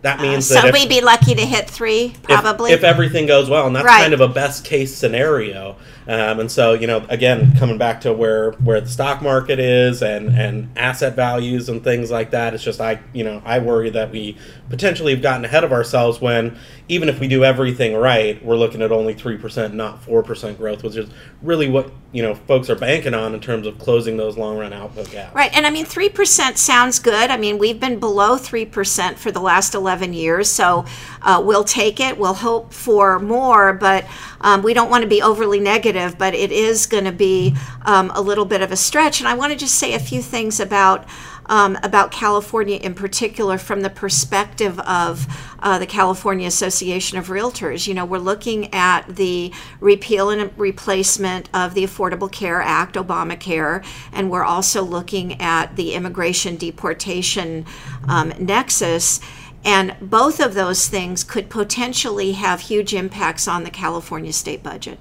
that 0.01 0.19
uh, 0.19 0.23
means 0.23 0.49
uh, 0.49 0.55
so 0.55 0.61
that 0.61 0.73
we'd 0.73 0.89
be 0.89 1.01
lucky 1.01 1.35
to 1.35 1.45
hit 1.45 1.69
three, 1.69 2.15
probably 2.23 2.71
if, 2.71 2.79
if 2.79 2.83
everything 2.83 3.27
goes 3.27 3.49
well, 3.49 3.67
and 3.67 3.75
that's 3.75 3.85
right. 3.85 4.01
kind 4.01 4.13
of 4.13 4.21
a 4.21 4.27
best 4.27 4.65
case 4.65 4.95
scenario. 4.95 5.75
Um, 6.07 6.39
and 6.39 6.51
so, 6.51 6.73
you 6.73 6.87
know, 6.87 7.05
again, 7.09 7.55
coming 7.57 7.77
back 7.77 8.01
to 8.01 8.13
where 8.13 8.51
where 8.53 8.81
the 8.81 8.89
stock 8.89 9.21
market 9.21 9.59
is 9.59 10.01
and 10.01 10.29
and 10.29 10.69
asset 10.77 11.15
values 11.15 11.69
and 11.69 11.83
things 11.83 12.09
like 12.09 12.31
that, 12.31 12.53
it's 12.53 12.63
just 12.63 12.81
I, 12.81 12.99
you 13.13 13.23
know, 13.23 13.41
I 13.45 13.59
worry 13.59 13.89
that 13.91 14.11
we 14.11 14.37
potentially 14.69 15.13
have 15.13 15.21
gotten 15.21 15.45
ahead 15.45 15.63
of 15.63 15.71
ourselves 15.71 16.19
when 16.19 16.57
even 16.87 17.07
if 17.07 17.19
we 17.19 17.27
do 17.27 17.43
everything 17.43 17.95
right, 17.95 18.43
we're 18.43 18.55
looking 18.55 18.81
at 18.81 18.91
only 18.91 19.13
three 19.13 19.37
percent, 19.37 19.73
not 19.73 20.03
four 20.03 20.23
percent 20.23 20.57
growth, 20.57 20.83
which 20.83 20.95
is 20.95 21.09
really 21.41 21.69
what 21.69 21.91
you 22.11 22.21
know 22.21 22.35
folks 22.35 22.69
are 22.69 22.75
banking 22.75 23.13
on 23.13 23.33
in 23.33 23.39
terms 23.39 23.67
of 23.67 23.77
closing 23.79 24.17
those 24.17 24.37
long 24.37 24.57
run 24.57 24.73
output 24.73 25.09
gaps. 25.11 25.35
Right, 25.35 25.55
and 25.55 25.65
I 25.65 25.69
mean, 25.69 25.85
three 25.85 26.09
percent 26.09 26.57
sounds 26.57 26.99
good. 26.99 27.29
I 27.29 27.37
mean, 27.37 27.57
we've 27.57 27.79
been 27.79 27.99
below 27.99 28.37
three 28.37 28.65
percent 28.65 29.19
for 29.19 29.31
the 29.31 29.39
last 29.39 29.75
eleven 29.75 30.13
years, 30.13 30.49
so 30.49 30.85
uh, 31.21 31.41
we'll 31.45 31.63
take 31.63 31.99
it. 31.99 32.17
We'll 32.17 32.33
hope 32.33 32.73
for 32.73 33.19
more, 33.19 33.73
but 33.73 34.05
um, 34.41 34.63
we 34.63 34.73
don't 34.73 34.89
want 34.89 35.03
to 35.03 35.07
be 35.07 35.21
overly 35.21 35.59
negative, 35.59 35.90
but 36.17 36.33
it 36.33 36.51
is 36.51 36.85
going 36.85 37.05
to 37.05 37.11
be 37.11 37.55
um, 37.83 38.11
a 38.13 38.21
little 38.21 38.45
bit 38.45 38.61
of 38.61 38.71
a 38.71 38.77
stretch. 38.77 39.19
And 39.19 39.27
I 39.27 39.33
want 39.33 39.51
to 39.51 39.57
just 39.57 39.75
say 39.75 39.93
a 39.93 39.99
few 39.99 40.21
things 40.21 40.59
about. 40.59 41.05
Um, 41.47 41.77
about 41.83 42.11
California 42.11 42.77
in 42.77 42.93
particular 42.93 43.57
from 43.57 43.81
the 43.81 43.89
perspective 43.89 44.79
of 44.81 45.27
uh, 45.59 45.79
the 45.79 45.85
California 45.85 46.47
Association 46.47 47.17
of 47.17 47.27
Realtors. 47.27 47.87
You 47.87 47.93
know, 47.93 48.05
we're 48.05 48.19
looking 48.19 48.73
at 48.73 49.01
the 49.15 49.51
repeal 49.81 50.29
and 50.29 50.51
replacement 50.57 51.49
of 51.53 51.73
the 51.73 51.83
Affordable 51.83 52.31
Care 52.31 52.61
Act, 52.61 52.95
Obamacare, 52.95 53.83
and 54.13 54.29
we're 54.29 54.45
also 54.45 54.81
looking 54.83 55.41
at 55.41 55.75
the 55.75 55.93
immigration 55.93 56.55
deportation 56.55 57.65
um, 58.07 58.31
nexus. 58.39 59.19
And 59.63 59.95
both 60.01 60.39
of 60.39 60.53
those 60.53 60.87
things 60.87 61.23
could 61.23 61.49
potentially 61.49 62.31
have 62.33 62.61
huge 62.61 62.93
impacts 62.93 63.47
on 63.47 63.63
the 63.63 63.69
California 63.69 64.33
state 64.33 64.63
budget. 64.63 64.99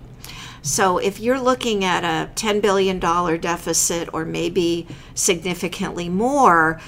So 0.63 0.99
if 0.99 1.21
you're 1.21 1.41
looking 1.41 1.85
at 1.85 2.05
a 2.05 2.31
$10 2.35 2.61
billion 2.61 2.99
deficit 2.99 4.09
or 4.13 4.25
maybe 4.25 4.87
significantly 5.15 6.09
more, 6.09 6.81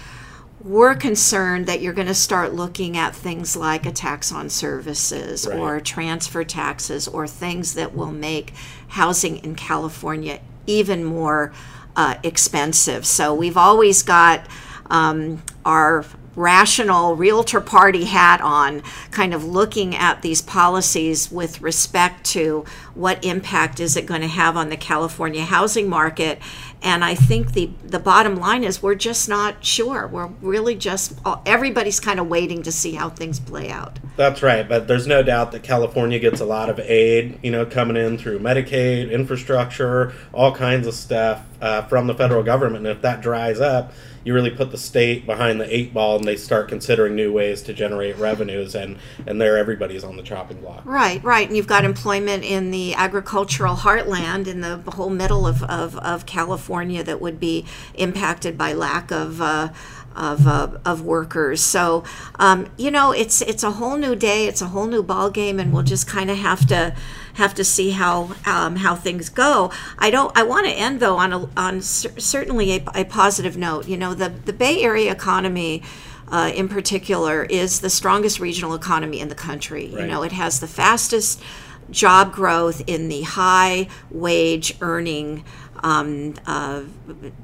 we're 0.63 0.95
concerned 0.95 1.67
that 1.67 1.81
you're 1.81 1.93
going 1.93 2.07
to 2.07 2.15
start 2.15 2.55
looking 2.55 2.97
at 2.97 3.17
things 3.17 3.57
like 3.57 3.85
a 3.85 3.93
tax 3.93 4.31
on 4.31 4.49
services 4.49 5.47
right. 5.47 5.59
or 5.59 5.81
transfer 5.81 6.45
taxes 6.45 7.09
or 7.09 7.27
things 7.27 7.75
that 7.75 7.95
will 7.95 8.13
make 8.13 8.53
housing 8.89 9.39
in 9.39 9.55
California 9.55 10.41
even 10.67 11.05
more 11.05 11.53
uh, 11.97 12.15
expensive. 12.23 13.05
So 13.05 13.35
we've 13.35 13.57
always 13.57 14.03
got 14.03 14.47
um, 14.87 15.43
our 15.65 16.05
rational 16.37 17.17
realtor 17.17 17.61
party 17.61 18.05
hat 18.05 18.41
on, 18.41 18.83
kind 19.11 19.35
of 19.35 19.45
looking 19.45 19.95
at 19.95 20.23
these 20.23 20.41
policies 20.43 21.31
with 21.31 21.61
respect 21.61 22.25
to 22.25 22.65
what 22.95 23.25
impact 23.25 23.81
is 23.81 23.97
it 23.97 24.07
going 24.07 24.21
to 24.21 24.29
have 24.29 24.57
on 24.57 24.69
the 24.69 24.77
California 24.77 25.45
housing 25.45 25.89
market. 25.89 26.39
And 26.83 27.05
I 27.05 27.15
think 27.15 27.53
the 27.53 27.71
the 27.85 28.01
bottom 28.01 28.37
line 28.37 28.65
is 28.65 28.83
we're 28.83 28.97
just 28.97 29.29
not 29.29 29.65
sure. 29.65 30.09
We're 30.09 30.27
really 30.41 30.75
just 30.75 31.13
everybody's 31.47 32.01
kind 32.01 32.19
of 32.19 32.27
waiting 32.27 32.63
to 32.65 32.73
see 32.73 32.93
how 32.95 33.09
things 33.09 33.39
play 33.39 33.71
out. 33.71 34.01
That's 34.17 34.43
right, 34.43 34.69
but 34.69 34.89
there's 34.89 35.07
no 35.07 35.23
doubt 35.23 35.53
that 35.53 35.63
California 35.63 36.19
gets 36.19 36.41
a 36.41 36.45
lot 36.45 36.69
of 36.69 36.81
aid, 36.81 37.39
you 37.43 37.51
know, 37.51 37.65
coming 37.65 37.97
in 37.97 38.19
through 38.19 38.41
Medicaid, 38.41 39.11
infrastructure, 39.13 40.13
all 40.33 40.53
kinds 40.55 40.87
of 40.87 40.95
stuff 40.95 41.47
uh, 41.63 41.83
from 41.83 42.09
the 42.09 42.15
federal 42.15 42.43
government. 42.43 42.87
And 42.87 42.97
if 42.97 43.01
that 43.03 43.23
dries 43.23 43.61
up, 43.61 43.93
you 44.25 44.35
really 44.35 44.51
put 44.51 44.71
the 44.71 44.79
state 44.79 45.27
behind 45.27 45.61
the 45.61 45.75
eight 45.75 45.95
ball 45.95 46.17
and 46.17 46.25
they 46.25 46.37
start 46.37 46.69
considering 46.69 47.15
new 47.15 47.33
ways 47.33 47.63
to 47.63 47.73
generate 47.73 48.17
revenues 48.19 48.75
and 48.75 48.99
and 49.27 49.41
there 49.41 49.57
everybody's 49.57 50.05
on 50.05 50.17
the 50.17 50.23
chopping 50.23 50.61
block 50.61 50.83
right 50.85 51.23
right 51.25 51.49
and 51.49 51.57
you've 51.57 51.67
got 51.67 51.85
employment 51.85 52.45
in 52.45 52.71
the 52.71 52.95
agricultural 52.95 53.75
heartland 53.75 54.47
in 54.47 54.61
the 54.61 54.77
whole 54.93 55.11
middle 55.11 55.45
of, 55.45 55.63
of, 55.65 55.97
of 55.99 56.25
california 56.25 57.03
that 57.03 57.21
would 57.21 57.41
be 57.41 57.67
impacted 57.95 58.57
by 58.57 58.73
lack 58.73 59.11
of 59.11 59.41
uh, 59.41 59.69
of, 60.15 60.47
uh, 60.47 60.69
of 60.85 61.01
workers. 61.01 61.63
So 61.63 62.05
um, 62.39 62.71
you 62.77 62.91
know, 62.91 63.13
it's 63.13 63.41
it's 63.41 63.63
a 63.63 63.71
whole 63.73 63.97
new 63.97 64.15
day. 64.15 64.47
It's 64.47 64.61
a 64.61 64.67
whole 64.67 64.87
new 64.87 65.03
ball 65.03 65.31
game, 65.31 65.59
and 65.59 65.73
we'll 65.73 65.85
just 65.85 66.07
kind 66.07 66.31
of 66.31 66.37
have 66.37 66.67
to 66.67 66.95
have 67.35 67.55
to 67.55 67.65
see 67.65 67.91
how 67.91 68.35
um, 68.47 68.77
how 68.77 68.95
things 68.95 69.29
go. 69.29 69.71
I 69.99 70.11
don't. 70.11 70.37
I 70.37 70.43
want 70.43 70.67
to 70.67 70.73
end 70.73 71.01
though 71.01 71.17
on 71.17 71.33
a, 71.33 71.49
on 71.57 71.83
cer- 71.83 72.19
certainly 72.19 72.73
a, 72.77 72.85
a, 72.95 73.05
positive 73.05 73.57
note. 73.57 73.89
You 73.89 73.97
know, 73.97 74.15
the 74.15 74.29
the 74.29 74.53
Bay 74.53 74.83
Area 74.83 75.11
economy. 75.13 75.83
Uh, 76.29 76.51
in 76.55 76.67
particular, 76.67 77.45
is 77.45 77.81
the 77.81 77.91
strongest 77.91 78.41
regional 78.41 78.73
economy 78.73 79.21
in 79.21 79.29
the 79.29 79.35
country. 79.35 79.91
Right. 79.93 80.01
You 80.01 80.07
know, 80.07 80.23
it 80.23 80.33
has 80.33 80.61
the 80.61 80.67
fastest 80.67 81.43
job 81.91 82.33
growth 82.33 82.83
in 82.87 83.09
the 83.09 83.21
high 83.21 83.89
wage 84.11 84.75
earning 84.81 85.45
um, 85.83 86.35
uh, 86.47 86.83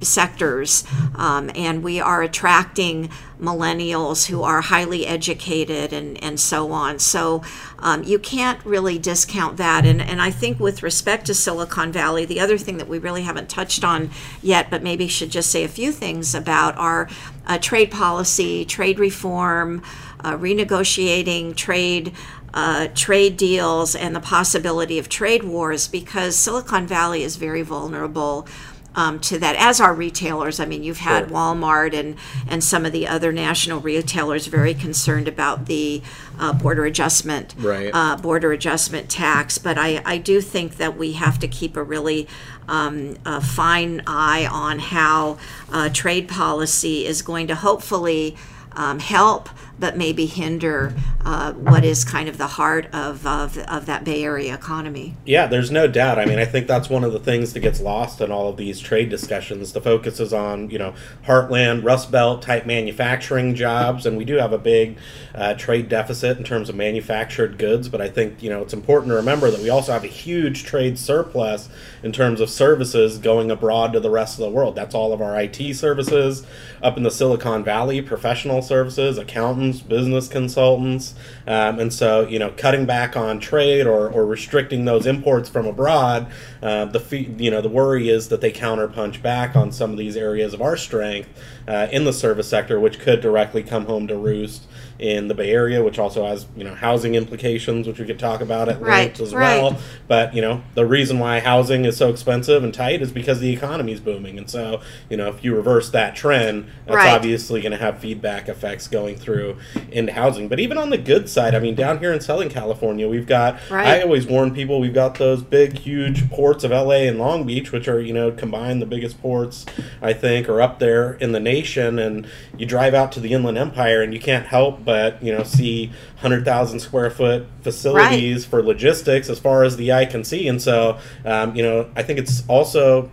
sectors, 0.00 0.84
um, 1.14 1.50
and 1.54 1.82
we 1.82 2.00
are 2.00 2.22
attracting 2.22 3.10
millennials 3.40 4.26
who 4.26 4.42
are 4.42 4.60
highly 4.60 5.06
educated 5.06 5.92
and, 5.92 6.22
and 6.22 6.40
so 6.40 6.72
on. 6.72 6.98
So 6.98 7.42
um, 7.78 8.02
you 8.02 8.18
can't 8.18 8.64
really 8.64 8.98
discount 8.98 9.56
that. 9.58 9.86
And, 9.86 10.00
and 10.00 10.20
I 10.20 10.30
think 10.30 10.58
with 10.58 10.82
respect 10.82 11.26
to 11.26 11.34
Silicon 11.34 11.92
Valley, 11.92 12.24
the 12.24 12.40
other 12.40 12.58
thing 12.58 12.78
that 12.78 12.88
we 12.88 12.98
really 12.98 13.22
haven't 13.22 13.48
touched 13.48 13.84
on 13.84 14.10
yet, 14.42 14.70
but 14.70 14.82
maybe 14.82 15.08
should 15.08 15.30
just 15.30 15.50
say 15.50 15.64
a 15.64 15.68
few 15.68 15.92
things 15.92 16.34
about 16.34 16.76
our 16.76 17.08
uh, 17.46 17.58
trade 17.58 17.90
policy, 17.90 18.64
trade 18.64 18.98
reform, 18.98 19.82
uh, 20.20 20.36
renegotiating 20.36 21.54
trade 21.54 22.12
uh, 22.54 22.88
trade 22.94 23.36
deals 23.36 23.94
and 23.94 24.14
the 24.14 24.20
possibility 24.20 24.98
of 24.98 25.08
trade 25.08 25.44
wars 25.44 25.88
because 25.88 26.36
Silicon 26.36 26.86
Valley 26.86 27.22
is 27.22 27.36
very 27.36 27.62
vulnerable 27.62 28.46
um, 28.94 29.20
to 29.20 29.38
that, 29.38 29.54
as 29.56 29.80
are 29.80 29.94
retailers. 29.94 30.58
I 30.58 30.64
mean, 30.64 30.82
you've 30.82 30.98
had 30.98 31.28
sure. 31.28 31.36
Walmart 31.36 31.94
and 31.94 32.16
and 32.48 32.64
some 32.64 32.84
of 32.84 32.90
the 32.90 33.06
other 33.06 33.32
national 33.32 33.80
retailers 33.80 34.48
very 34.48 34.74
concerned 34.74 35.28
about 35.28 35.66
the 35.66 36.02
uh, 36.38 36.52
border 36.52 36.84
adjustment 36.84 37.54
right. 37.58 37.90
uh, 37.92 38.16
border 38.16 38.50
adjustment 38.50 39.08
tax. 39.08 39.56
But 39.56 39.78
I, 39.78 40.02
I 40.04 40.18
do 40.18 40.40
think 40.40 40.78
that 40.78 40.96
we 40.96 41.12
have 41.12 41.38
to 41.40 41.48
keep 41.48 41.76
a 41.76 41.82
really 41.82 42.26
um, 42.66 43.16
a 43.24 43.40
fine 43.40 44.02
eye 44.06 44.48
on 44.50 44.80
how 44.80 45.38
uh, 45.70 45.90
trade 45.90 46.28
policy 46.28 47.06
is 47.06 47.22
going 47.22 47.46
to 47.46 47.54
hopefully 47.54 48.36
um, 48.72 48.98
help 48.98 49.48
but 49.78 49.96
maybe 49.96 50.26
hinder 50.26 50.94
uh, 51.24 51.52
what 51.52 51.84
is 51.84 52.04
kind 52.04 52.28
of 52.28 52.38
the 52.38 52.46
heart 52.46 52.86
of, 52.92 53.26
of, 53.26 53.58
of 53.58 53.86
that 53.86 54.04
Bay 54.04 54.24
Area 54.24 54.54
economy. 54.54 55.14
Yeah, 55.24 55.46
there's 55.46 55.70
no 55.70 55.86
doubt. 55.86 56.18
I 56.18 56.24
mean, 56.24 56.38
I 56.38 56.44
think 56.44 56.66
that's 56.66 56.88
one 56.88 57.04
of 57.04 57.12
the 57.12 57.18
things 57.18 57.52
that 57.52 57.60
gets 57.60 57.80
lost 57.80 58.20
in 58.20 58.32
all 58.32 58.48
of 58.48 58.56
these 58.56 58.80
trade 58.80 59.08
discussions. 59.08 59.72
The 59.72 59.80
focus 59.80 60.20
is 60.20 60.32
on, 60.32 60.70
you 60.70 60.78
know, 60.78 60.94
heartland, 61.26 61.84
Rust 61.84 62.10
Belt 62.10 62.42
type 62.42 62.66
manufacturing 62.66 63.54
jobs, 63.54 64.06
and 64.06 64.16
we 64.16 64.24
do 64.24 64.36
have 64.36 64.52
a 64.52 64.58
big 64.58 64.96
uh, 65.34 65.54
trade 65.54 65.88
deficit 65.88 66.38
in 66.38 66.44
terms 66.44 66.68
of 66.68 66.76
manufactured 66.76 67.58
goods, 67.58 67.88
but 67.88 68.00
I 68.00 68.08
think, 68.08 68.42
you 68.42 68.50
know, 68.50 68.62
it's 68.62 68.74
important 68.74 69.10
to 69.10 69.16
remember 69.16 69.50
that 69.50 69.60
we 69.60 69.70
also 69.70 69.92
have 69.92 70.04
a 70.04 70.08
huge 70.08 70.64
trade 70.64 70.98
surplus 70.98 71.68
in 72.02 72.12
terms 72.12 72.40
of 72.40 72.48
services 72.48 73.18
going 73.18 73.50
abroad 73.50 73.92
to 73.92 74.00
the 74.00 74.10
rest 74.10 74.38
of 74.38 74.44
the 74.44 74.50
world. 74.50 74.74
That's 74.74 74.94
all 74.94 75.12
of 75.12 75.20
our 75.20 75.38
IT 75.40 75.74
services 75.74 76.46
up 76.82 76.96
in 76.96 77.02
the 77.02 77.10
Silicon 77.10 77.64
Valley, 77.64 78.00
professional 78.00 78.62
services, 78.62 79.18
accountants 79.18 79.67
consultants, 79.68 79.88
business 79.88 80.28
consultants, 80.28 81.14
um, 81.46 81.78
and 81.78 81.92
so 81.92 82.26
you 82.26 82.38
know 82.38 82.50
cutting 82.56 82.86
back 82.86 83.16
on 83.16 83.38
trade 83.38 83.86
or, 83.86 84.08
or 84.08 84.24
restricting 84.26 84.84
those 84.84 85.06
imports 85.06 85.48
from 85.48 85.66
abroad. 85.66 86.26
Uh, 86.62 86.84
the 86.86 87.00
fee, 87.00 87.34
you 87.38 87.50
know 87.50 87.60
the 87.60 87.68
worry 87.68 88.08
is 88.08 88.28
that 88.28 88.40
they 88.40 88.52
counterpunch 88.52 89.20
back 89.22 89.56
on 89.56 89.70
some 89.72 89.90
of 89.90 89.98
these 89.98 90.16
areas 90.16 90.54
of 90.54 90.62
our 90.62 90.76
strength 90.76 91.28
uh, 91.66 91.88
in 91.92 92.04
the 92.04 92.12
service 92.12 92.48
sector, 92.48 92.80
which 92.80 92.98
could 92.98 93.20
directly 93.20 93.62
come 93.62 93.86
home 93.86 94.06
to 94.06 94.16
roost 94.16 94.66
in 94.98 95.28
the 95.28 95.34
Bay 95.34 95.50
Area, 95.50 95.82
which 95.82 95.98
also 95.98 96.26
has 96.26 96.46
you 96.56 96.64
know 96.64 96.74
housing 96.74 97.14
implications, 97.14 97.86
which 97.86 97.98
we 97.98 98.06
could 98.06 98.18
talk 98.18 98.40
about 98.40 98.68
at 98.68 98.80
right, 98.80 99.06
length 99.06 99.20
as 99.20 99.34
right. 99.34 99.62
well. 99.62 99.78
But 100.08 100.34
you 100.34 100.42
know 100.42 100.62
the 100.74 100.86
reason 100.86 101.18
why 101.18 101.40
housing 101.40 101.84
is 101.84 101.96
so 101.96 102.10
expensive 102.10 102.64
and 102.64 102.74
tight 102.74 103.00
is 103.00 103.12
because 103.12 103.40
the 103.40 103.52
economy 103.52 103.92
is 103.92 104.00
booming, 104.00 104.38
and 104.38 104.50
so 104.50 104.80
you 105.08 105.16
know 105.16 105.28
if 105.28 105.44
you 105.44 105.54
reverse 105.54 105.90
that 105.90 106.16
trend, 106.16 106.66
that's 106.86 106.96
right. 106.96 107.14
obviously 107.14 107.60
going 107.60 107.72
to 107.72 107.78
have 107.78 107.98
feedback 107.98 108.48
effects 108.48 108.88
going 108.88 109.16
through 109.16 109.56
into 109.92 110.12
housing. 110.12 110.48
But 110.48 110.60
even 110.60 110.78
on 110.78 110.90
the 110.90 110.98
good 110.98 111.28
side, 111.28 111.54
I 111.54 111.60
mean, 111.60 111.74
down 111.74 111.98
here 111.98 112.12
in 112.12 112.20
Southern 112.20 112.48
California, 112.48 113.08
we've 113.08 113.26
got. 113.26 113.58
I 113.70 114.02
always 114.02 114.26
warn 114.26 114.54
people 114.54 114.80
we've 114.80 114.94
got 114.94 115.16
those 115.16 115.42
big, 115.42 115.78
huge 115.78 116.28
ports 116.30 116.64
of 116.64 116.70
LA 116.70 117.06
and 117.06 117.18
Long 117.18 117.46
Beach, 117.46 117.72
which 117.72 117.88
are 117.88 118.00
you 118.00 118.12
know 118.12 118.32
combined 118.32 118.82
the 118.82 118.86
biggest 118.86 119.20
ports 119.20 119.64
I 120.02 120.12
think 120.12 120.48
are 120.48 120.60
up 120.60 120.78
there 120.78 121.14
in 121.14 121.32
the 121.32 121.40
nation, 121.40 121.98
and 121.98 122.26
you 122.56 122.66
drive 122.66 122.94
out 122.94 123.12
to 123.12 123.20
the 123.20 123.32
Inland 123.32 123.58
Empire 123.58 124.02
and 124.02 124.12
you 124.12 124.20
can't 124.20 124.46
help 124.46 124.84
but 124.88 125.22
you 125.22 125.30
know 125.30 125.42
see 125.42 125.92
hundred 126.16 126.46
thousand 126.46 126.80
square 126.80 127.10
foot 127.10 127.46
facilities 127.60 128.44
right. 128.44 128.50
for 128.50 128.62
logistics 128.62 129.28
as 129.28 129.38
far 129.38 129.62
as 129.62 129.76
the 129.76 129.92
eye 129.92 130.06
can 130.06 130.24
see, 130.24 130.48
and 130.48 130.62
so 130.62 130.98
um, 131.26 131.54
you 131.54 131.62
know 131.62 131.90
I 131.94 132.02
think 132.02 132.18
it's 132.18 132.42
also 132.48 133.10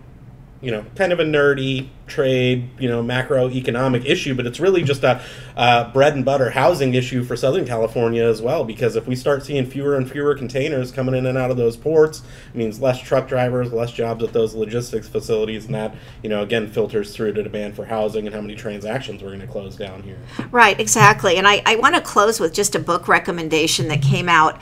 you 0.66 0.72
know, 0.72 0.84
kind 0.96 1.14
of 1.14 1.20
a 1.20 1.24
nerdy 1.24 1.90
trade, 2.08 2.68
you 2.80 2.90
know, 2.90 3.04
macroeconomic 3.04 4.04
issue, 4.04 4.34
but 4.34 4.48
it's 4.48 4.60
really 4.60 4.82
just 4.82 5.04
a 5.04 5.22
uh, 5.56 5.92
bread 5.94 6.16
and 6.16 6.26
butter 6.26 6.50
housing 6.50 6.96
issue 6.96 7.24
for 7.24 7.36
Southern 7.36 7.68
California 7.68 8.24
as 8.24 8.42
well. 8.42 8.66
Because 8.66 8.96
if 8.96 9.06
we 9.06 9.16
start 9.16 9.46
seeing 9.46 9.68
fewer 9.68 9.96
and 9.96 10.10
fewer 10.10 10.34
containers 10.34 10.92
coming 10.92 11.14
in 11.14 11.28
and 11.28 11.38
out 11.38 11.52
of 11.52 11.58
those 11.58 11.78
ports, 11.78 12.24
it 12.52 12.58
means 12.58 12.82
less 12.82 13.00
truck 13.00 13.28
drivers, 13.28 13.72
less 13.72 13.92
jobs 13.92 14.24
at 14.24 14.34
those 14.34 14.56
logistics 14.56 15.08
facilities, 15.08 15.66
and 15.66 15.76
that, 15.76 15.94
you 16.24 16.30
know, 16.30 16.42
again 16.42 16.68
filters 16.68 17.16
through 17.16 17.34
to 17.34 17.44
demand 17.44 17.76
for 17.76 17.86
housing 17.86 18.26
and 18.26 18.34
how 18.34 18.42
many 18.42 18.56
transactions 18.56 19.22
we're 19.22 19.30
going 19.30 19.42
to 19.42 19.46
close 19.46 19.76
down 19.76 20.02
here. 20.02 20.18
Right, 20.50 20.80
exactly. 20.80 21.38
And 21.38 21.48
I, 21.48 21.62
I 21.68 21.76
want 21.76 21.94
to 21.94 22.02
close 22.02 22.40
with 22.40 22.56
just 22.56 22.74
a 22.74 22.80
book 22.80 23.08
recommendation 23.08 23.88
that 23.90 24.02
came 24.02 24.28
out 24.28 24.60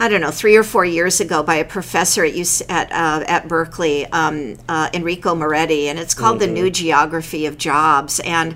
I 0.00 0.08
don't 0.08 0.22
know, 0.22 0.30
three 0.30 0.56
or 0.56 0.62
four 0.62 0.86
years 0.86 1.20
ago 1.20 1.42
by 1.42 1.56
a 1.56 1.64
professor 1.64 2.24
at 2.24 2.32
UC, 2.32 2.62
at, 2.70 2.90
uh, 2.90 3.22
at 3.28 3.48
Berkeley, 3.48 4.06
um, 4.06 4.56
uh, 4.66 4.88
Enrico 4.94 5.34
Moretti, 5.34 5.88
and 5.88 5.98
it's 5.98 6.14
called 6.14 6.40
mm-hmm. 6.40 6.54
The 6.54 6.60
New 6.62 6.70
Geography 6.70 7.44
of 7.44 7.58
Jobs. 7.58 8.18
And 8.20 8.54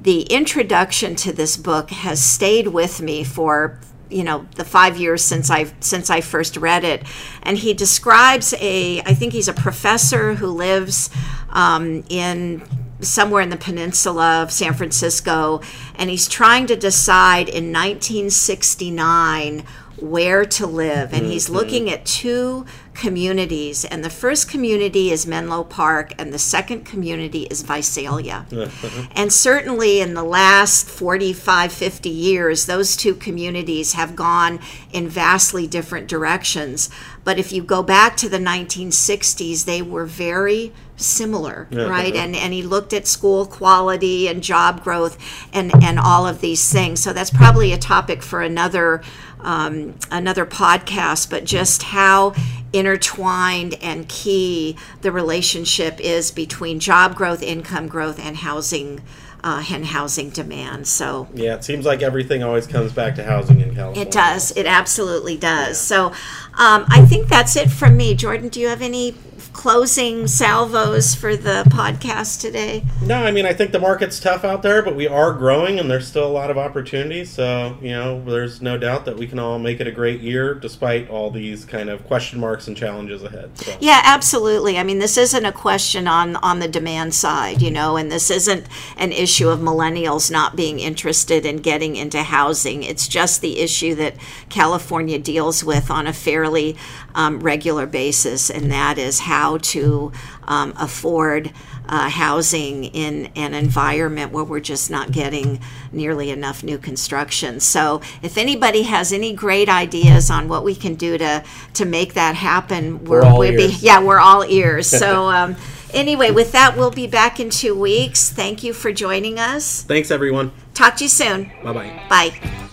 the 0.00 0.22
introduction 0.22 1.14
to 1.16 1.34
this 1.34 1.58
book 1.58 1.90
has 1.90 2.22
stayed 2.22 2.68
with 2.68 3.02
me 3.02 3.24
for 3.24 3.78
you 4.08 4.22
know 4.22 4.46
the 4.54 4.64
five 4.64 4.96
years 4.96 5.22
since 5.22 5.50
I 5.50 5.64
since 5.80 6.08
I 6.08 6.22
first 6.22 6.56
read 6.56 6.82
it, 6.82 7.02
and 7.42 7.58
he 7.58 7.74
describes 7.74 8.54
a 8.54 9.00
I 9.00 9.12
think 9.12 9.34
he's 9.34 9.48
a 9.48 9.52
professor 9.52 10.34
who 10.34 10.46
lives 10.46 11.10
um, 11.50 12.04
in 12.08 12.62
somewhere 13.00 13.42
in 13.42 13.50
the 13.50 13.56
peninsula 13.56 14.42
of 14.42 14.50
San 14.50 14.72
Francisco, 14.72 15.60
and 15.96 16.08
he's 16.08 16.28
trying 16.28 16.66
to 16.68 16.76
decide 16.76 17.48
in 17.48 17.72
1969 17.72 19.64
where 19.98 20.44
to 20.44 20.66
live. 20.66 21.12
And 21.12 21.22
mm-hmm. 21.22 21.30
he's 21.30 21.48
looking 21.48 21.90
at 21.90 22.04
two 22.04 22.66
communities. 22.94 23.84
And 23.84 24.04
the 24.04 24.10
first 24.10 24.48
community 24.48 25.10
is 25.10 25.26
Menlo 25.26 25.64
Park, 25.64 26.12
and 26.18 26.32
the 26.32 26.38
second 26.38 26.84
community 26.84 27.42
is 27.44 27.62
Visalia. 27.62 28.46
and 29.14 29.32
certainly 29.32 30.00
in 30.00 30.14
the 30.14 30.24
last 30.24 30.88
45, 30.88 31.72
50 31.72 32.08
years, 32.08 32.66
those 32.66 32.96
two 32.96 33.14
communities 33.14 33.92
have 33.92 34.16
gone 34.16 34.60
in 34.92 35.08
vastly 35.08 35.66
different 35.66 36.08
directions. 36.08 36.90
But 37.24 37.38
if 37.38 37.52
you 37.52 37.62
go 37.62 37.82
back 37.82 38.16
to 38.18 38.28
the 38.28 38.38
1960s, 38.38 39.64
they 39.64 39.82
were 39.82 40.06
very 40.06 40.72
similar, 40.96 41.68
right? 41.70 42.14
And 42.14 42.34
and 42.34 42.52
he 42.52 42.62
looked 42.62 42.92
at 42.92 43.06
school 43.06 43.46
quality 43.46 44.28
and 44.28 44.42
job 44.42 44.82
growth 44.82 45.18
and 45.52 45.72
and 45.82 45.98
all 45.98 46.26
of 46.26 46.40
these 46.40 46.72
things. 46.72 47.00
So 47.00 47.12
that's 47.12 47.30
probably 47.30 47.72
a 47.72 47.78
topic 47.78 48.22
for 48.22 48.42
another 48.42 49.02
um, 49.40 49.94
another 50.10 50.46
podcast, 50.46 51.30
but 51.30 51.44
just 51.44 51.84
how 51.84 52.34
intertwined 52.72 53.74
and 53.82 54.08
key 54.08 54.76
the 55.02 55.12
relationship 55.12 56.00
is 56.00 56.30
between 56.30 56.80
job 56.80 57.14
growth, 57.14 57.42
income 57.42 57.86
growth, 57.88 58.18
and 58.18 58.38
housing. 58.38 59.02
Uh, 59.44 59.62
and 59.70 59.86
housing 59.86 60.30
demand. 60.30 60.88
So 60.88 61.28
yeah, 61.32 61.54
it 61.54 61.62
seems 61.62 61.86
like 61.86 62.02
everything 62.02 62.42
always 62.42 62.66
comes 62.66 62.92
back 62.92 63.14
to 63.14 63.22
housing 63.22 63.60
in 63.60 63.76
California. 63.76 64.02
It 64.02 64.10
does. 64.10 64.50
It 64.56 64.66
absolutely 64.66 65.36
does. 65.36 65.68
Yeah. 65.68 65.72
So 65.74 66.06
um, 66.54 66.84
I 66.88 67.06
think 67.08 67.28
that's 67.28 67.54
it 67.54 67.70
from 67.70 67.96
me. 67.96 68.16
Jordan, 68.16 68.48
do 68.48 68.58
you 68.58 68.66
have 68.66 68.82
any 68.82 69.14
closing 69.56 70.26
salvos 70.26 71.14
for 71.14 71.34
the 71.34 71.64
podcast 71.68 72.42
today? 72.42 72.84
No, 73.00 73.24
I 73.24 73.30
mean 73.30 73.46
I 73.46 73.54
think 73.54 73.72
the 73.72 73.80
market's 73.80 74.20
tough 74.20 74.44
out 74.44 74.62
there, 74.62 74.82
but 74.82 74.94
we 74.94 75.08
are 75.08 75.32
growing 75.32 75.80
and 75.80 75.90
there's 75.90 76.06
still 76.06 76.26
a 76.26 76.30
lot 76.30 76.50
of 76.50 76.58
opportunities. 76.58 77.30
So 77.30 77.78
you 77.80 77.88
know, 77.88 78.22
there's 78.22 78.60
no 78.60 78.76
doubt 78.76 79.06
that 79.06 79.16
we 79.16 79.26
can 79.26 79.38
all 79.38 79.58
make 79.58 79.80
it 79.80 79.86
a 79.86 79.90
great 79.90 80.20
year 80.20 80.54
despite 80.54 81.08
all 81.08 81.30
these 81.30 81.64
kind 81.64 81.88
of 81.88 82.04
question 82.06 82.38
marks 82.38 82.68
and 82.68 82.76
challenges 82.76 83.22
ahead. 83.22 83.56
So. 83.58 83.74
Yeah, 83.80 84.02
absolutely. 84.04 84.78
I 84.78 84.82
mean, 84.82 84.98
this 84.98 85.16
isn't 85.16 85.44
a 85.44 85.52
question 85.52 86.06
on 86.06 86.36
on 86.36 86.58
the 86.58 86.68
demand 86.68 87.14
side, 87.14 87.62
you 87.62 87.70
know, 87.70 87.96
and 87.96 88.12
this 88.12 88.30
isn't 88.30 88.66
an 88.98 89.10
issue 89.12 89.48
of 89.48 89.60
millennials 89.60 90.30
not 90.30 90.54
being 90.54 90.80
interested 90.80 91.46
in 91.46 91.56
getting 91.56 91.96
into 91.96 92.22
housing. 92.22 92.82
It's 92.82 93.08
just 93.08 93.40
the 93.40 93.58
issue 93.60 93.94
that 93.94 94.16
California 94.50 95.18
deals 95.18 95.64
with 95.64 95.90
on 95.90 96.06
a 96.06 96.12
fairly 96.12 96.76
um, 97.14 97.40
regular 97.40 97.86
basis, 97.86 98.50
and 98.50 98.70
that 98.70 98.98
is 98.98 99.20
how 99.46 99.58
to 99.58 100.12
um, 100.44 100.74
afford 100.76 101.52
uh, 101.88 102.08
housing 102.10 102.84
in 102.84 103.26
an 103.36 103.54
environment 103.54 104.32
where 104.32 104.42
we're 104.42 104.58
just 104.58 104.90
not 104.90 105.12
getting 105.12 105.60
nearly 105.92 106.30
enough 106.30 106.64
new 106.64 106.78
construction. 106.78 107.60
So, 107.60 108.00
if 108.22 108.36
anybody 108.36 108.82
has 108.82 109.12
any 109.12 109.32
great 109.32 109.68
ideas 109.68 110.30
on 110.30 110.48
what 110.48 110.64
we 110.64 110.74
can 110.74 110.96
do 110.96 111.16
to 111.18 111.44
to 111.74 111.84
make 111.84 112.14
that 112.14 112.34
happen, 112.34 113.04
we're, 113.04 113.20
we're 113.20 113.24
all 113.24 113.38
we'll 113.38 113.52
ears. 113.52 113.80
Be, 113.80 113.86
yeah, 113.86 114.02
we're 114.02 114.20
all 114.20 114.44
ears. 114.44 114.94
So. 115.06 115.28
Um, 115.28 115.56
anyway, 115.92 116.30
with 116.30 116.52
that, 116.52 116.74
we'll 116.76 116.90
be 116.90 117.06
back 117.06 117.38
in 117.38 117.50
two 117.50 117.78
weeks. 117.78 118.30
Thank 118.30 118.64
you 118.64 118.72
for 118.72 118.92
joining 118.92 119.38
us. 119.38 119.82
Thanks, 119.82 120.10
everyone. 120.10 120.52
Talk 120.72 120.96
to 120.96 121.04
you 121.04 121.10
soon. 121.10 121.52
Bye-bye. 121.62 122.06
Bye. 122.08 122.65